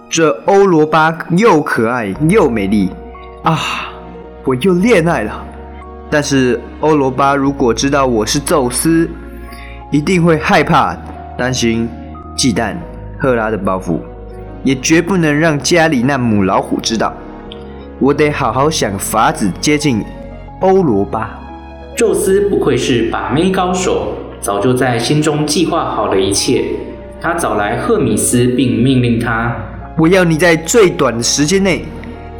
[0.09, 2.89] 这欧罗巴又可爱又美丽
[3.43, 3.59] 啊！
[4.43, 5.45] 我又恋爱了。
[6.09, 9.09] 但是欧罗巴如果知道我是宙斯，
[9.91, 10.95] 一定会害怕、
[11.37, 11.87] 担心、
[12.35, 12.75] 忌惮
[13.19, 13.99] 赫拉的报复，
[14.63, 17.13] 也绝不能让家里那母老虎知道。
[17.99, 20.03] 我得好好想法子接近
[20.61, 21.39] 欧罗巴。
[21.95, 26.65] 宙斯不愧是把妹高手，早就在心中计划好了一切。
[27.21, 29.55] 他找来赫米斯，并命令他
[29.97, 31.85] ：“我要你在最短的时间内，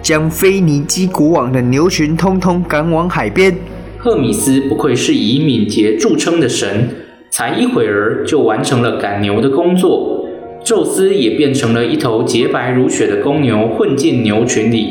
[0.02, 3.56] 将腓尼基国王的牛群通通赶往海边。”
[3.98, 6.90] 赫米斯不愧是以敏捷著称的神，
[7.30, 10.28] 才一会儿就完成了赶牛的工作。
[10.66, 14.90] 宙斯也变成了一头洁白如雪的公牛，混进牛群里。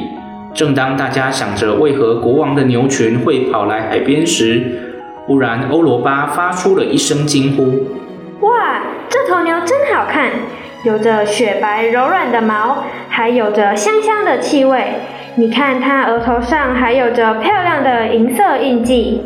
[0.55, 4.62] 正当大家想着为何国王的牛群会跑来海边时，
[5.27, 7.88] 忽然欧罗巴发出了一声惊呼
[8.47, 10.31] ：“哇，这头牛真好看，
[10.85, 14.95] 有着雪白柔软的毛，还有着香香的气味。
[15.35, 19.23] 你看它额头上还有着漂亮的银色印记。”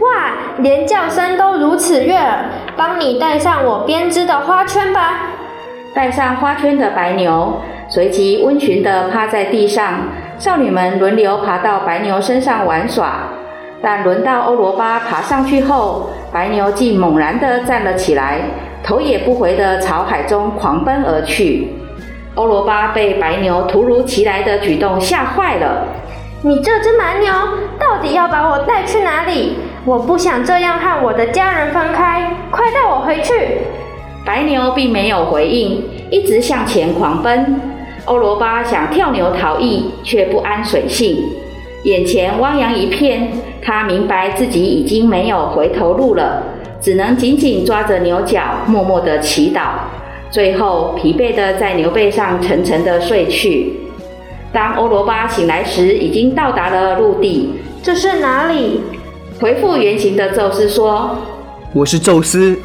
[0.00, 2.44] 哇，连叫声都如此悦耳。
[2.76, 5.30] 帮你戴上我编织的花圈吧。
[5.94, 7.62] 戴上花圈的白牛。
[7.96, 10.00] 随即温驯地趴在地上，
[10.38, 13.20] 少女们轮流爬到白牛身上玩耍。
[13.80, 18.40] 但轮到欧罗巴爬上去后，白牛竟猛然地站了起来，
[18.82, 21.68] 头也不回地朝海中狂奔而去。
[22.34, 25.86] 欧罗巴被白牛突如其来的举动吓坏了。
[26.42, 27.32] 你这只蛮牛，
[27.78, 29.56] 到底要把我带去哪里？
[29.86, 33.62] 我不想这样和我的家人分开，快带我回去！
[34.22, 37.58] 白牛并没有回应，一直向前狂奔。
[38.06, 41.18] 欧罗巴想跳牛逃逸，却不安水性，
[41.82, 43.30] 眼前汪洋一片。
[43.60, 46.40] 他明白自己已经没有回头路了，
[46.80, 49.70] 只能紧紧抓着牛角，默默地祈祷。
[50.30, 53.72] 最后，疲惫地在牛背上沉沉地睡去。
[54.52, 57.54] 当欧罗巴醒来时，已经到达了陆地。
[57.82, 58.82] 这是哪里？
[59.40, 61.16] 恢复原形的宙斯说
[61.74, 62.56] ：“我是宙斯。”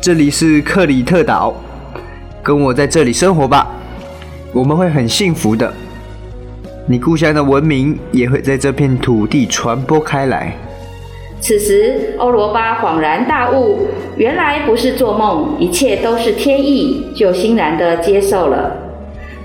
[0.00, 1.54] 这里是克里特岛，
[2.42, 3.70] 跟我在这里生活吧，
[4.52, 5.72] 我们会很幸福的。
[6.86, 10.52] 你故乡的文明也会在这片土地传播开来。
[11.40, 13.86] 此时，欧罗巴恍然大悟，
[14.16, 18.76] 原来不是做梦，一切都是天意，就欣然地接受了。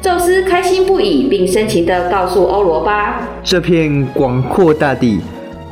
[0.01, 5.19] 宙斯开心不已，并深情地告诉欧罗巴：这片广阔大地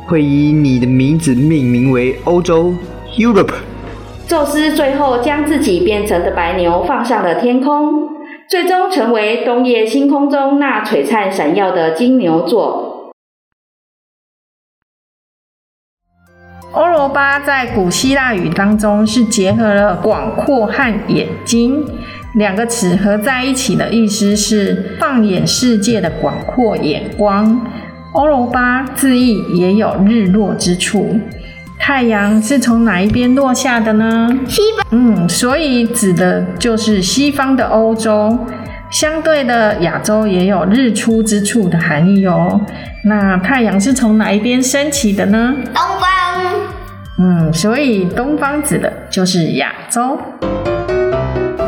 [0.08, 2.72] 会以你的名字命名为欧洲
[3.16, 3.52] （Europe）。
[4.26, 8.08] 宙斯最后将自己变成的白牛放上了天空，
[8.48, 13.12] 最终成为冬夜星空中那璀璨闪耀的金牛座。
[16.72, 21.84] 欧罗巴在古希腊语当中是结合了广阔和眼睛
[22.34, 27.66] 两个词合在一起的意思是放眼世界的广阔眼光。
[28.12, 31.18] 欧罗巴字义也有日落之处。
[31.78, 34.28] 太阳是从哪一边落下的呢？
[34.48, 34.86] 西方。
[34.90, 38.36] 嗯，所以指的就是西方的欧洲。
[38.90, 42.60] 相对的，亚洲也有日出之处的含义哦。
[43.04, 45.54] 那太阳是从哪一边升起的呢？
[45.74, 46.10] 东方。
[47.18, 50.18] 嗯，所以东方指的就是亚洲。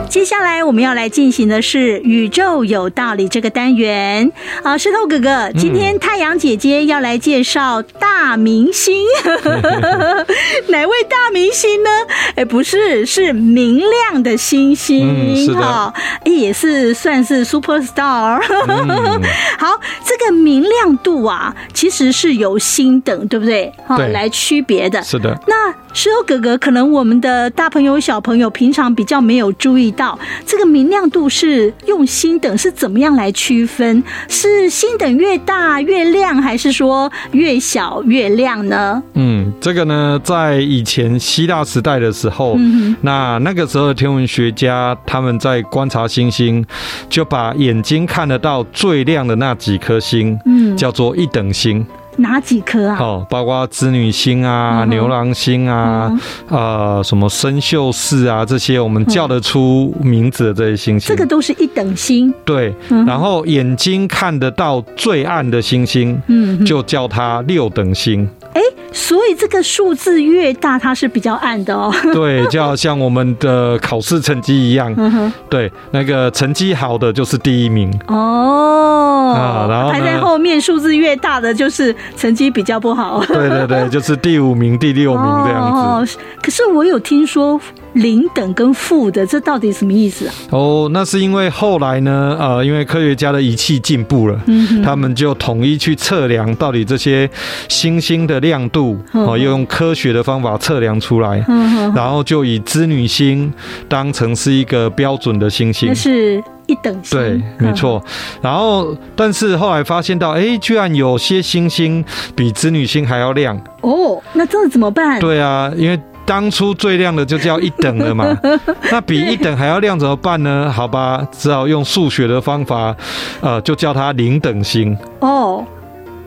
[0.08, 4.32] 接下来我们要来进行的是宇宙有道理这个单元。
[4.62, 10.26] 啊，石头哥哥，今天太阳姐姐要来介绍大明星，嗯、
[10.68, 11.90] 哪位大明星呢？
[12.36, 15.92] 哎，不是，是明亮的星星，哈、
[16.24, 18.42] 嗯，也是算是 super star。
[18.66, 19.20] 嗯、
[19.58, 23.72] 好，这个明亮度啊，其实是由星等，对不对？
[23.96, 25.02] 对，来区别的。
[25.02, 25.38] 是的。
[25.46, 30.18] 那石头哥哥，可能我们的大朋友、小朋友平常比较没有注意到。
[30.44, 34.02] 这个明亮度是用星等是怎么样来区分？
[34.28, 39.02] 是星等越大越亮，还是说越小越亮呢？
[39.14, 46.64] 嗯，这个呢，在以前希腊时代的时候，嗯、那那个时候的天文学家他们在观察星星，
[47.08, 50.07] 就把眼睛看得到最亮的那几颗星，
[50.44, 51.84] 嗯，叫做一等星。
[52.20, 52.96] 哪几颗啊？
[52.98, 62.34] 哦，包括织女星啊、嗯、牛郎星啊、嗯、呃，什么生锈四啊，这些我们叫得出名字的这些星星，这个都是一等星。
[62.44, 68.28] 对，嗯、然后眼睛看得到最暗的星星，嗯，就叫它六等星。
[68.58, 71.94] 哎，所以这个数字越大，它是比较暗的哦。
[72.12, 74.92] 对，就好像我们的考试成绩一样。
[74.96, 77.88] 嗯、对，那个成绩好的就是第一名。
[78.08, 79.32] 哦。
[79.36, 83.22] 啊，然后排在后面数字越大的就是成绩比较不好。
[83.26, 85.72] 对对对，就是第五名、第六名这样
[86.04, 86.16] 子。
[86.16, 87.60] 哦，可是我有听说。
[87.98, 90.34] 零等跟负的，这到底什么意思啊？
[90.50, 97.28] 哦，那是因为后来呢，呃，因为科学家的仪器进步了，嗯，他们就统一去测量到底这些
[97.68, 103.52] 星星的亮度，哦，又用科学的方法测量出来，嗯，然后就以织女星
[103.88, 108.02] 当成是一个标准的星星，那是一等星，对，没错。
[108.40, 112.04] 然后，但是后来发现到，哎，居然有些星星
[112.36, 113.58] 比织女星还要亮。
[113.80, 115.18] 哦，那这怎么办？
[115.20, 115.98] 对啊，因为。
[116.28, 118.38] 当初最亮的就叫一等了嘛，
[118.92, 120.70] 那比一等还要亮怎么办呢？
[120.70, 122.94] 好吧，只好用数学的方法，
[123.40, 124.96] 呃，就叫它零等星。
[125.20, 125.64] 哦，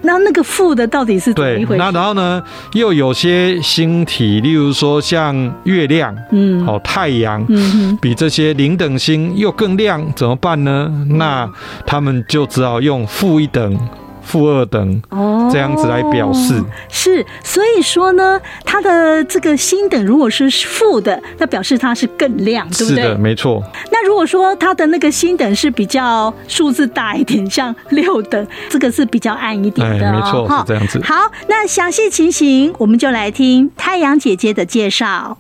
[0.01, 1.67] 那那个负的到底是怎么一回事？
[1.67, 2.41] 对，那然后呢，
[2.73, 10.91] 又有些星体，例如说像月亮，嗯，好，太阳，嗯，比这些零等星又更亮，怎么办呢？
[11.09, 11.47] 那
[11.85, 13.77] 他们就只好用负一等。
[14.23, 23.03] 负二等哦，这样子来表示、哦、是，所以说呢，它的这个星等如果是负的，那表示它是更亮，对不对？
[23.03, 23.63] 是的，没错。
[23.91, 31.01] 那如果说它的那个星等是比较数字大一点，像六等，这个是比较暗一点的、哦，没错，是这样子。
[31.03, 35.37] 好，那详细情形我们就来听太阳姐姐的介绍。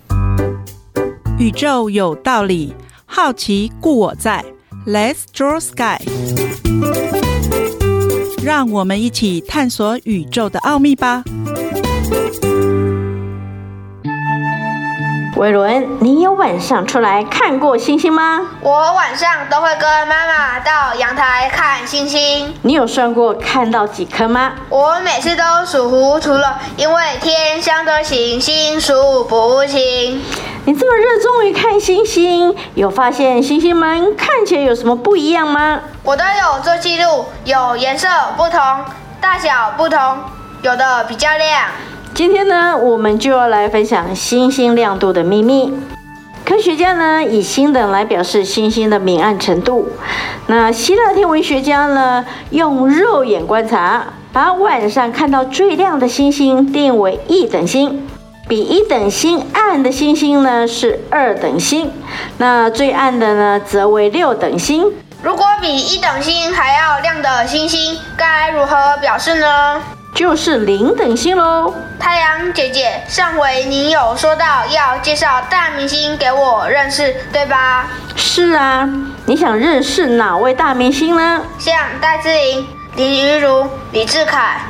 [1.37, 2.73] 宇宙有道理，
[3.05, 4.43] 好奇故我在
[4.85, 7.30] ，Let's draw sky。
[8.43, 11.23] 让我们一起探索宇宙的奥秘吧。
[15.37, 18.41] 伟伦，你有晚上出来看过星星吗？
[18.59, 22.53] 我晚上都会跟妈妈到阳台看星星。
[22.63, 24.51] 你有算过看到几颗吗？
[24.69, 30.21] 我每次都数糊涂了，因为天上的星星数不清。
[30.65, 35.79] 你这么热衷于看星星，有发现星星们看起来有什么不一样吗？
[36.03, 38.59] 我都有做记录，有颜色不同，
[39.21, 40.17] 大小不同，
[40.61, 41.69] 有的比较亮。
[42.13, 45.73] 今天呢，我们就要来分享星星亮度的秘密。
[46.45, 49.89] 科学家呢，以星等来表示星星的明暗程度。
[50.47, 58.07] 那希腊天文学家呢，用肉眼观察，把晚上看到最亮的星星定为一等星。
[58.47, 61.89] 比一等星暗的星星呢，是二等星，
[62.37, 64.91] 那最暗的呢，则为六等星。
[65.23, 69.81] 如果比一等星还要亮的星星，该如何表示呢？
[70.13, 71.73] 就是零等星喽。
[71.99, 77.87] 太阳姐姐，上回你有说到要介绍大明星给我认识，对吧？
[78.15, 78.87] 是啊，
[79.25, 81.41] 你想认识哪位大明星呢？
[81.57, 84.61] 像戴志颖、林昀儒、李志凯。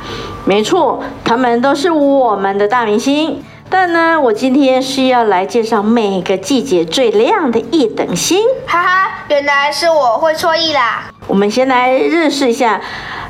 [0.44, 3.44] 没错，他们都是我们的大明星。
[3.74, 8.44] 但呢，我今天是要来介绍每个季节最亮的一等星。
[8.66, 11.04] 哈哈，原来是我会错意啦。
[11.26, 12.78] 我们先来认识一下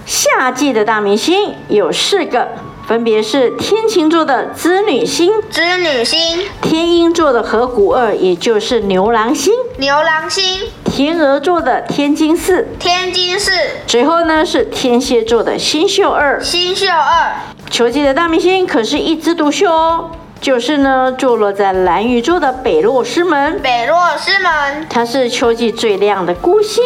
[0.04, 2.48] 夏季的大明星，有四个，
[2.88, 13.52] 分别是天琴座的织女星、织女星；天鹰座的河谷二，也就是牛郎星、牛郎星；天鹅座的天津四、天津四；
[13.86, 17.32] 最后呢是天蝎座的星宿二、星宿二。
[17.70, 20.10] 球季的大明星可是一枝独秀哦。
[20.42, 23.60] 就是呢，坐落在蓝鱼座的北落师门。
[23.60, 26.82] 北落师门，它是秋季最亮的孤星。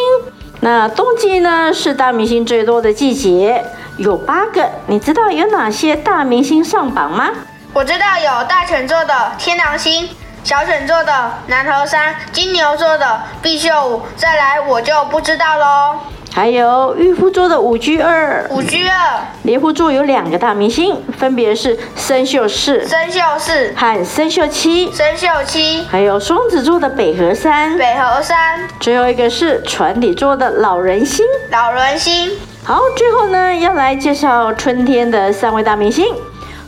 [0.61, 3.65] 那冬季呢，是大明星最多的季节，
[3.97, 4.69] 有八个。
[4.89, 7.31] 你知道有哪些大明星上榜吗？
[7.73, 10.07] 我知道有大犬座的天狼星，
[10.45, 14.03] 小犬座的南河三，金牛座的毕宿五。
[14.17, 15.99] 再来，我就不知道喽。
[16.37, 19.27] 还有御夫座的五居二，五居二。
[19.45, 25.83] 猎户座有两个大明星，分别是参宿四、参宿四和参宿七、参宿七。
[25.91, 28.69] 还有双子座的北河三、北河三。
[28.79, 32.31] 最后一个是船底座的老人星、老人星。
[32.65, 36.05] 好，最后呢，要来介绍春天的三位大明星，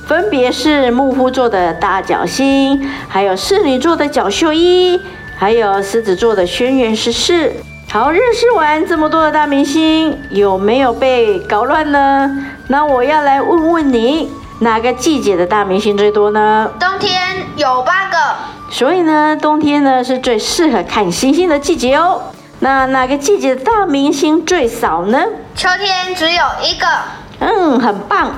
[0.07, 4.99] 分别是木夫座的大角星，还有侍女座的角宿一，
[5.37, 7.53] 还有狮子座的轩辕十四。
[7.91, 12.31] 好，认识完这么多的大明星，有没有被搞乱呢？
[12.67, 16.71] 那我要来问问你，哪个季节的大明星最多呢？
[16.79, 18.19] 冬天有八个。
[18.71, 22.21] 所以呢，冬天呢是最适合看星星的季节哦。
[22.59, 25.25] 那哪个季节的大明星最少呢？
[25.55, 26.87] 秋天只有一个。
[27.39, 28.33] 嗯，很棒。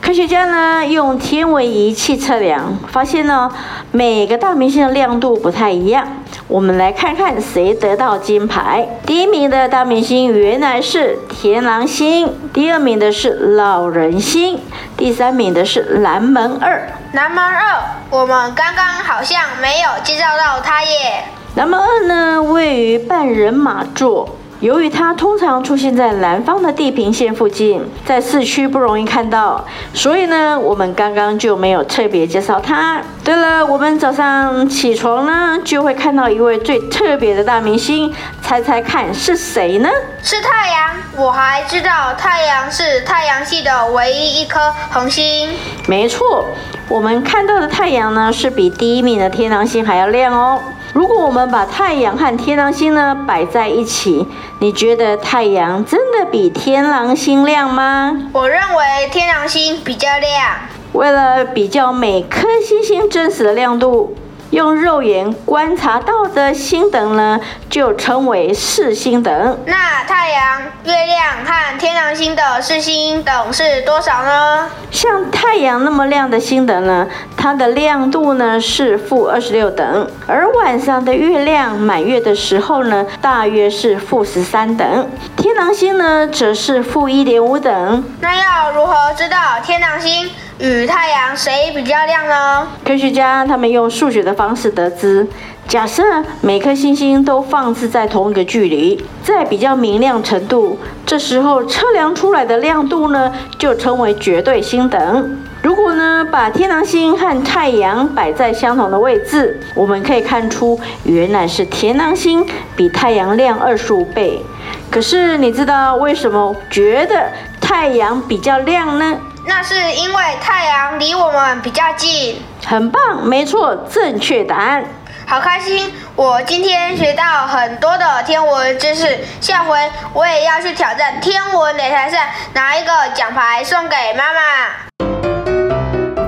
[0.00, 3.50] 科学家呢用天文仪器测量，发现呢
[3.92, 6.24] 每个大明星的亮度不太一样。
[6.48, 8.88] 我们来看看谁得到金牌。
[9.06, 14.58] 第一名的大明星原来是天狼星，第二名的是老人星，
[14.96, 16.88] 第三名的是南门二。
[17.12, 17.80] 南门二，
[18.10, 21.24] 我们刚刚好像没有介绍到它耶。
[21.54, 24.36] 南门二呢位于半人马座。
[24.60, 33.00] 由于它通常出现在南方的地平线附近，在市区不容易看到，所以呢，我们刚刚就没有特别介绍它。
[33.24, 39.88] 对了，我们早上起床呢，就会看到一位最特别的大明星，猜猜看是谁呢？
[40.22, 40.90] 是太阳。
[41.16, 45.48] 我还知道太阳是太阳系的唯一一颗恒星。
[45.86, 46.44] 没错，
[46.86, 50.60] 我们看到的太阳呢，是比第一名的天狼星还要亮哦。
[51.00, 54.26] 如果我们把太阳和天狼星呢摆在一起，
[54.58, 58.28] 你觉得太阳真的比天狼星亮吗？
[58.34, 60.58] 我认为天狼星比较亮。
[60.92, 64.14] 为了比较每颗星星真实的亮度。
[64.50, 69.58] 用肉眼观察到的星等呢，就称为视星等。
[69.66, 74.68] 那太阳、月亮和天狼星的视星等是多少呢？
[74.90, 85.08] 像太阳那么亮的星等呢，它的亮度呢是负二十六等，而晚上的月亮满月的时候呢，大约是负十三等。
[85.36, 88.04] 天狼星呢，则是负一点五等。
[88.20, 90.28] 那要如何知道天狼星
[90.60, 92.68] 与太阳谁比较亮呢？
[92.84, 95.26] 科学家他们用数学的方式得知，
[95.66, 96.02] 假设
[96.42, 105.38] 每颗星星都放置在同一个距离，在比较明亮程度，这时候测量出来的亮度呢，就称为绝对星等。
[105.62, 112.44] 如果呢，把天狼星和太阳摆在相同的位置，我们可以看出，原来是天狼星
[112.76, 114.44] 比太阳亮二十五倍。
[114.90, 117.30] 可是你知道为什么觉得
[117.62, 119.16] 太阳比较亮呢？
[119.46, 122.36] 那是因为太阳离我们比较近。
[122.66, 124.84] 很棒，没错，正确答案。
[125.26, 129.78] 好开心，我今天学到很多的天文知识，下回
[130.12, 134.40] 我也要去挑战天文擂台赛，拿一个奖牌送给妈妈。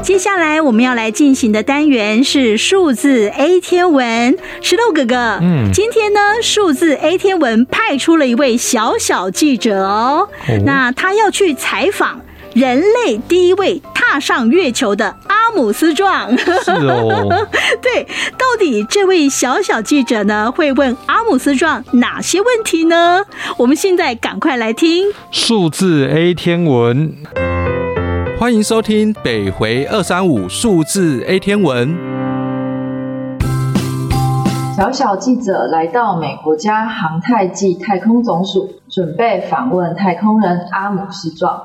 [0.03, 4.37] 接下来我们要来进行的单元是数字 A 天文。
[4.61, 12.21] 石头哥哥，嗯，今天呢，数字 A 天文派出了一位小小记者哦，哦那他要去采访
[12.55, 16.37] 人类第一位踏上月球的阿姆斯壮。
[16.37, 17.47] 是哦，
[17.81, 18.05] 对，
[18.37, 23.25] 到底这位小小记者呢，会问阿姆斯壮哪些问题呢？
[23.57, 27.15] 我们现在赶快来听数字 A 天文。
[28.39, 31.97] 欢迎收听北回二三五数字 A 天文。
[34.77, 41.63] 小小记者来到美国加航太暨太空总署，准备访问太空人阿姆斯壮。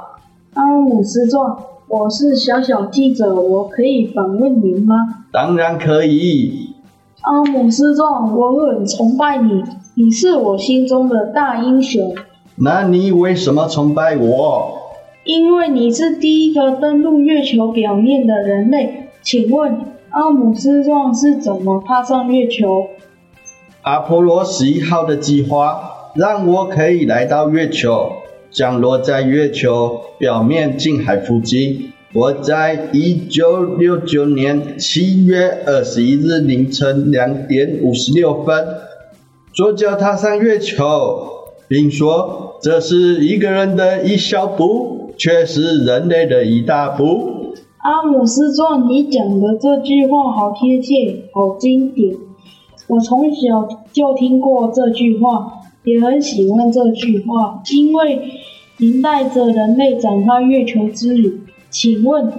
[0.57, 1.55] 阿姆斯壮，
[1.87, 4.95] 我是小小记者，我可以访问您吗？
[5.31, 6.73] 当然可以。
[7.21, 12.15] 阿姆斯壮，我很崇拜你，你是我心中的大英雄。
[12.55, 14.73] 那你为什么崇拜我？
[15.25, 19.77] 因为你是第一个登陆月球表面的人类，请问
[20.09, 22.87] 阿姆斯壮是怎么踏上月球？
[23.83, 28.09] 阿波罗十一号的计划让我可以来到月球，
[28.51, 31.93] 降落在月球表面近海附近。
[32.13, 38.65] 我在一九六九年七月二十一日凌晨两点五十六分，
[39.53, 44.95] 左脚踏上月球，并说这是一个人的一小步。
[45.19, 47.55] 却是人类的一大步。
[47.79, 52.15] 阿姆斯壮，你讲的这句话好贴切，好经典。
[52.85, 55.53] 我从小就听过这句话，
[55.87, 58.19] 也很喜欢这句话，因为
[58.75, 61.43] 您带着人类展开月球之旅。
[61.69, 62.29] 请问，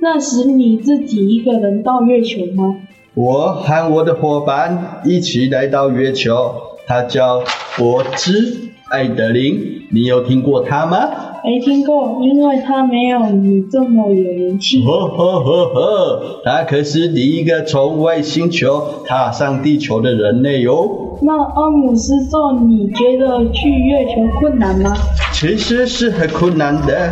[0.00, 2.74] 那时你自己一个人到月球吗？
[3.14, 6.52] 我和我的伙伴一起来到月球，
[6.88, 7.40] 他叫
[7.76, 10.98] 柏兹艾德林，你有听过他吗？
[11.44, 14.84] 没听过，因为他没有你这么有人气。
[14.84, 21.07] 呵呵呵呵，他可是第一个从外星球踏上地球的人类哟。
[21.20, 24.94] 那阿姆斯壮，你觉得去月球困难吗？
[25.32, 27.10] 其实是很困难的。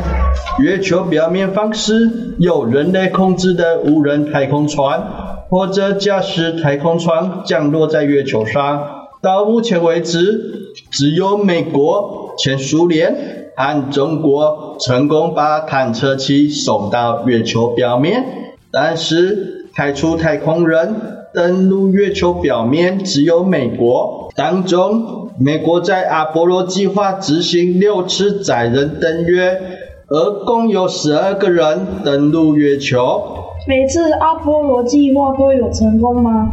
[0.60, 5.02] 月球表面放置由人类控制的无人太空船，
[5.48, 9.08] 或者驾驶太空船降落在月球上。
[9.22, 13.44] 到目前为止，只有美国、前苏联。
[13.58, 18.22] 和中国成功把探测器送到月球表面，
[18.70, 20.94] 但是派出太空人
[21.36, 24.32] 登陆月球表面只有美国。
[24.34, 29.60] 当中，美国在阿波罗计划执行六次载人登月，
[30.08, 33.22] 而共有十二个人登陆月球。
[33.68, 36.48] 每次阿波罗计划都有成功吗？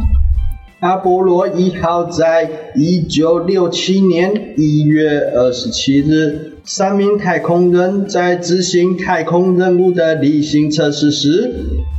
[0.80, 6.50] 阿波罗一号在一九六七年一月二十七日。
[6.66, 11.52] 三名太空人在执行太空任务的例行测试时，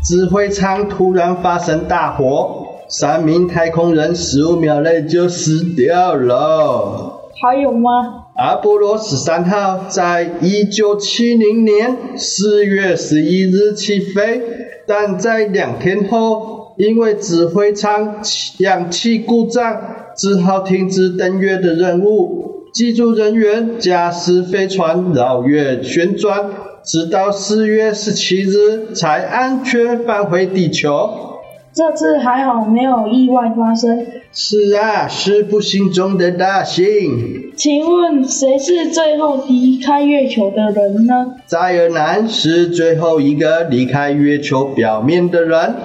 [0.04, 7.32] 指挥舱突然发生大火，三名太空人十五秒内就死掉了。
[7.42, 8.26] 还有吗？
[8.36, 14.42] 阿波罗十三号在一九七零年四月十一日起飞，
[14.88, 18.18] 但在两天后，因为指挥舱
[18.60, 19.82] 氧气故障，
[20.16, 22.70] 只好停止登月的任务。
[22.74, 26.52] 机组人员驾驶飞船绕月旋转，
[26.84, 31.25] 直到四月十七日才安全返回地球。
[31.76, 34.08] 这次还好没有意外发生。
[34.32, 37.52] 是啊，是不幸中的大幸。
[37.58, 41.36] 请问谁是最后离开月球的人呢？
[41.46, 45.76] 载尔南是最后一个离开月球表面的人，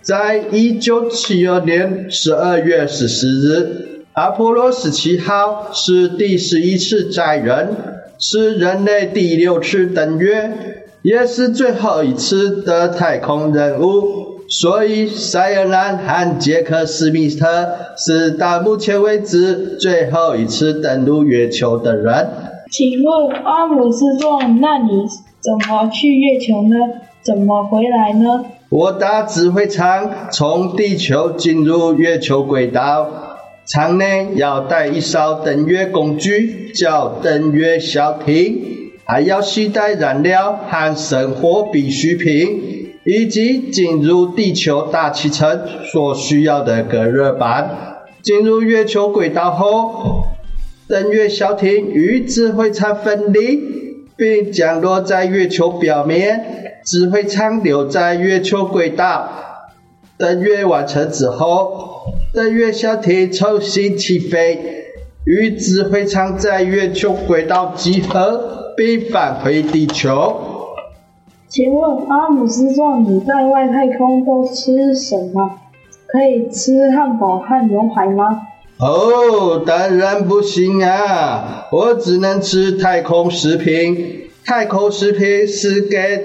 [0.00, 4.06] 在一九七二年十二月十四日。
[4.14, 7.76] 阿波罗十七号是第十一次载人，
[8.18, 10.52] 是人类第六次登月，
[11.02, 14.23] 也是最后一次的太空任务。
[14.60, 17.46] 所以，塞尔南和杰克史密特
[17.96, 22.28] 是到目前为止最后一次登陆月球的人。
[22.70, 24.90] 请问阿姆斯壮，那你
[25.40, 26.76] 怎么去月球呢？
[27.20, 28.44] 怎么回来呢？
[28.68, 33.08] 我搭指挥舱从地球进入月球轨道。
[33.66, 42.73] 舱内要带一艘登月工具，叫登月小艇，还要携带燃料和生活必需品，
[43.04, 45.60] 以及进入地球大气层
[45.92, 48.06] 所需要的隔热板。
[48.22, 50.24] 进入月球轨道后，
[50.88, 53.60] 登月小艇与指挥舱分离，
[54.16, 59.28] 并降落在月球表面，指挥舱留在月球轨道。
[60.16, 64.58] 登月完成之后，登月小艇重新起飞，
[65.26, 70.53] 与指挥舱在月球轨道集合，并返回地球。
[71.48, 75.60] 请问阿姆斯壮，你在外太空都吃什么？
[76.06, 78.42] 可以吃汉堡和牛排吗？
[78.78, 81.66] 哦，当然不行啊！
[81.70, 84.30] 我只能吃太空食品。
[84.44, 86.24] 太空食品是给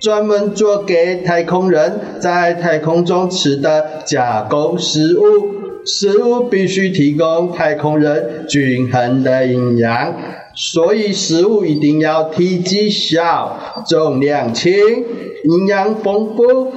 [0.00, 5.84] 专门做给太空人在太空中吃的加工食物。
[5.84, 10.14] 食物必须提供太空人均衡的营养，
[10.56, 16.72] 所以食物一定要体积小、重量轻、营养丰富，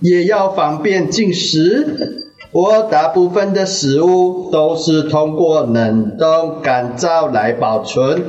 [0.00, 2.20] 也要方便进食。
[2.52, 8.22] 我大部分的食物都是通过冷冻干燥来保存，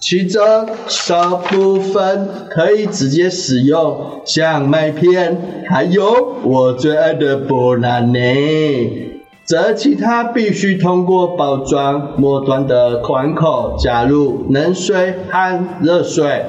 [0.00, 9.11] 其中少部分可以直接使用，像麦片，还有我最爱的波兰内。
[9.52, 16.46] 这其他必须通过包装末端的宽口加入冷水和热水，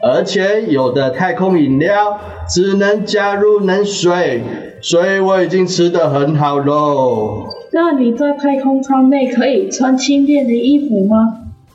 [0.00, 4.44] 而且有的太空饮料只能加入冷水，
[4.80, 7.44] 所以我已经吃得很好喽。
[7.72, 11.16] 那你在太空舱内可以穿轻便的衣服吗？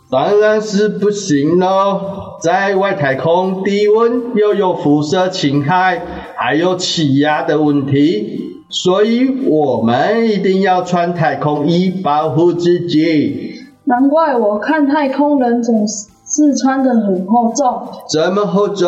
[0.09, 6.01] 当然是不行喽，在外太空低温又有辐射侵害，
[6.37, 8.45] 还有气压的问题。
[8.69, 13.55] 所以我们一定要穿太空衣保护自己。
[13.85, 17.87] 难怪我看太空人总是穿得很厚重。
[18.07, 18.87] 这么厚重，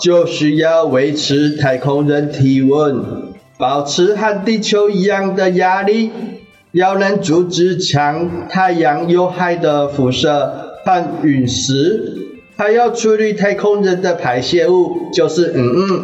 [0.00, 3.04] 就是要维持太空人体温，
[3.56, 6.10] 保持和地球一样的压力，
[6.72, 10.50] 要能阻止强太阳有害的辐射
[10.84, 16.02] 和陨石，还要处理太空人的排泄物，就是嗯嗯，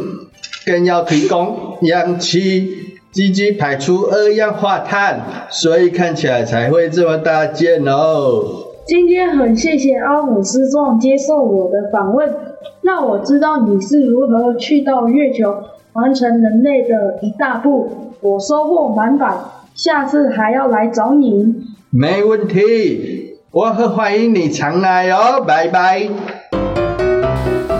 [0.64, 2.85] 更要提供氧气。
[3.16, 8.44] 积极排出二氧化碳，所以看起来才会这么大件哦。
[8.86, 12.30] 今天很谢谢阿姆斯壮接受我的访问，
[12.82, 15.56] 让我知道你是如何去到月球，
[15.94, 17.90] 完成人类的一大步。
[18.20, 19.34] 我收获满满，
[19.74, 21.54] 下次还要来找你。
[21.88, 25.42] 没问题，我很欢迎你常来哦。
[25.46, 26.06] 拜拜。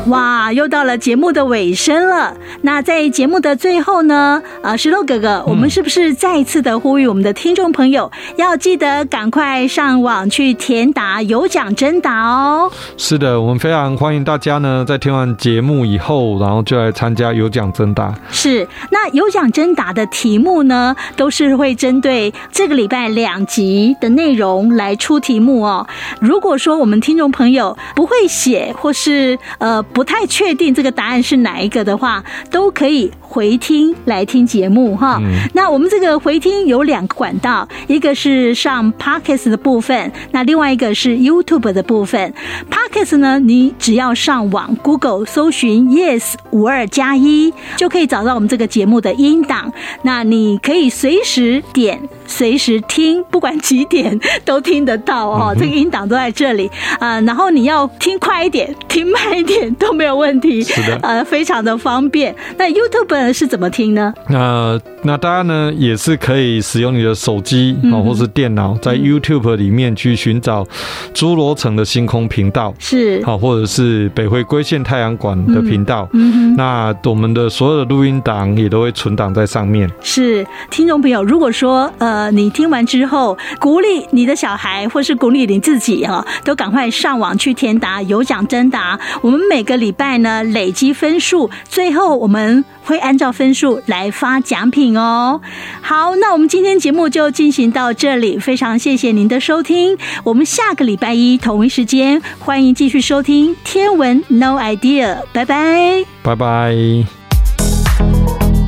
[0.09, 2.32] 哇，又到了节目的尾声了。
[2.62, 12.70] 那在节目的最后呢，呃，石头哥哥，我们是不是再一次的呼吁我们的听众朋友，要记得赶快上网去填答有奖征答哦？
[12.96, 18.14] 是的，我们非常欢迎大家呢，在听完节目以后，然后就来参加有奖征答。
[18.30, 25.84] 是，那有奖征答的题目呢，都是会针对这个礼拜两集的内容来出题目哦。
[26.20, 29.82] 如果说我们听众朋友不会写，或是呃。
[29.97, 35.18] 不太确定这个答案是哪一个的话，都可以回听来听节目哈。
[35.20, 42.32] 嗯、那我们这个回听有两个管道，一个是上 Podcast 的部分，那另外一个是 YouTube 的部分。
[42.70, 49.70] Podcast 呢，你只要上网 Google 搜寻 Yes 五二加一，就可以找到我们这个节目的音档。
[50.01, 55.53] 那你可以随时点，随时听，不管几点都听得到哦。
[55.55, 57.20] 嗯、这个音档都在这里啊、呃。
[57.20, 59.66] 然后你要听快一点，听慢一点。
[59.74, 62.34] 都没有问题，是的，呃，非常的方便。
[62.57, 64.12] 那 YouTube 是怎么听呢？
[64.29, 70.66] 那那大家呢也是可以使用你的手机啊，或是电脑，在 YouTube 里面去寻找
[71.14, 76.09] 侏罗城的星空频道，是好，或者是北回归线太阳馆的频道。
[76.12, 79.91] 嗯哼，那我们的所有的录音档也都会存档在上面。
[80.01, 88.99] 是听众朋友，如果说呃你听完之后，鼓励你的小孩，或是鼓励你自己哈，都赶快上网去填答有奖征答。
[89.20, 95.40] 我们每个礼拜呢，累积分数，最后我们会按照分数来发奖品哦。
[95.80, 99.96] 好，那我们今天节目就进行到这里，非常谢谢您的收听。
[100.24, 106.74] 我们下个礼拜一同一时间，欢迎继续收听《天文 No Idea》，拜拜，拜拜。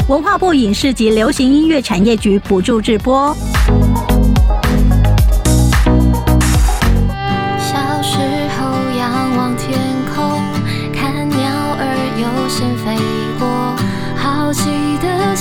[0.08, 3.36] 文化部影视及流行音乐产业局补助直播。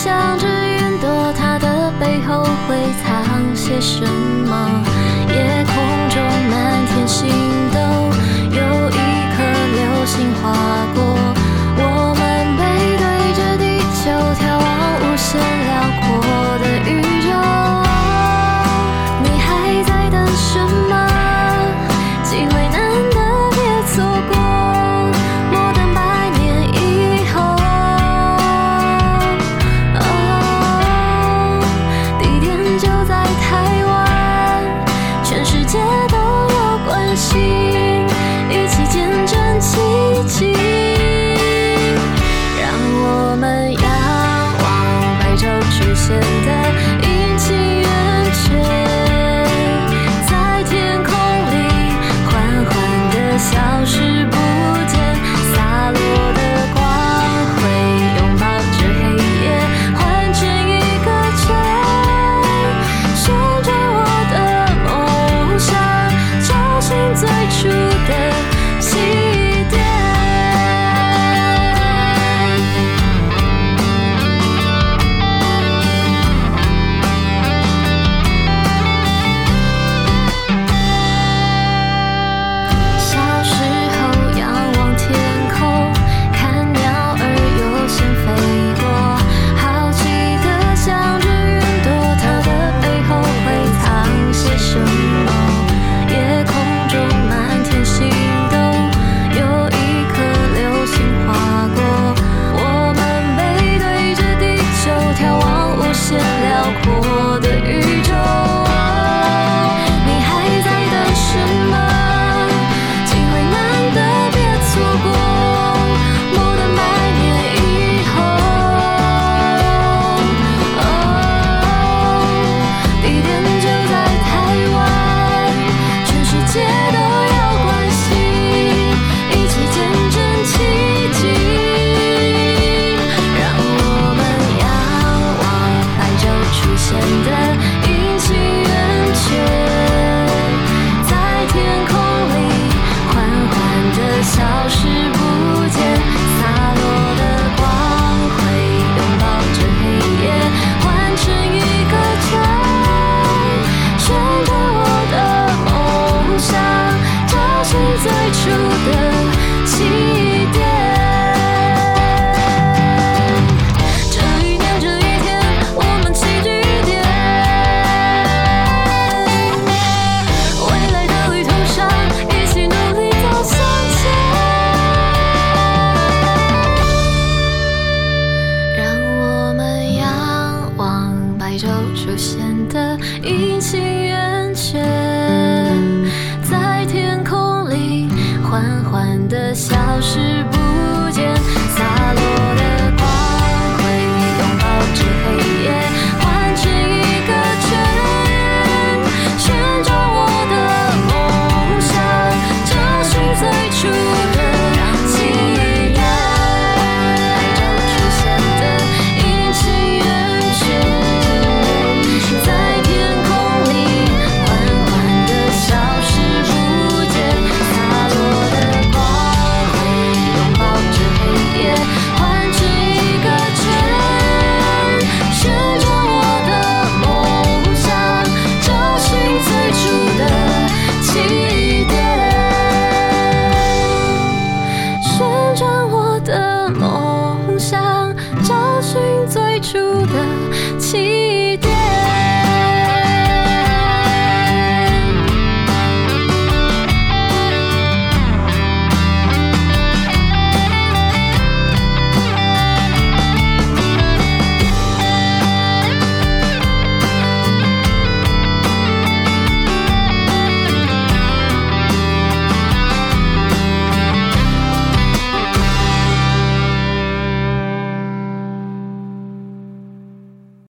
[0.07, 4.05] 想着云朵，它的背后会藏些什
[4.47, 4.81] 么？
[5.27, 5.75] 夜空
[6.09, 7.27] 中满天星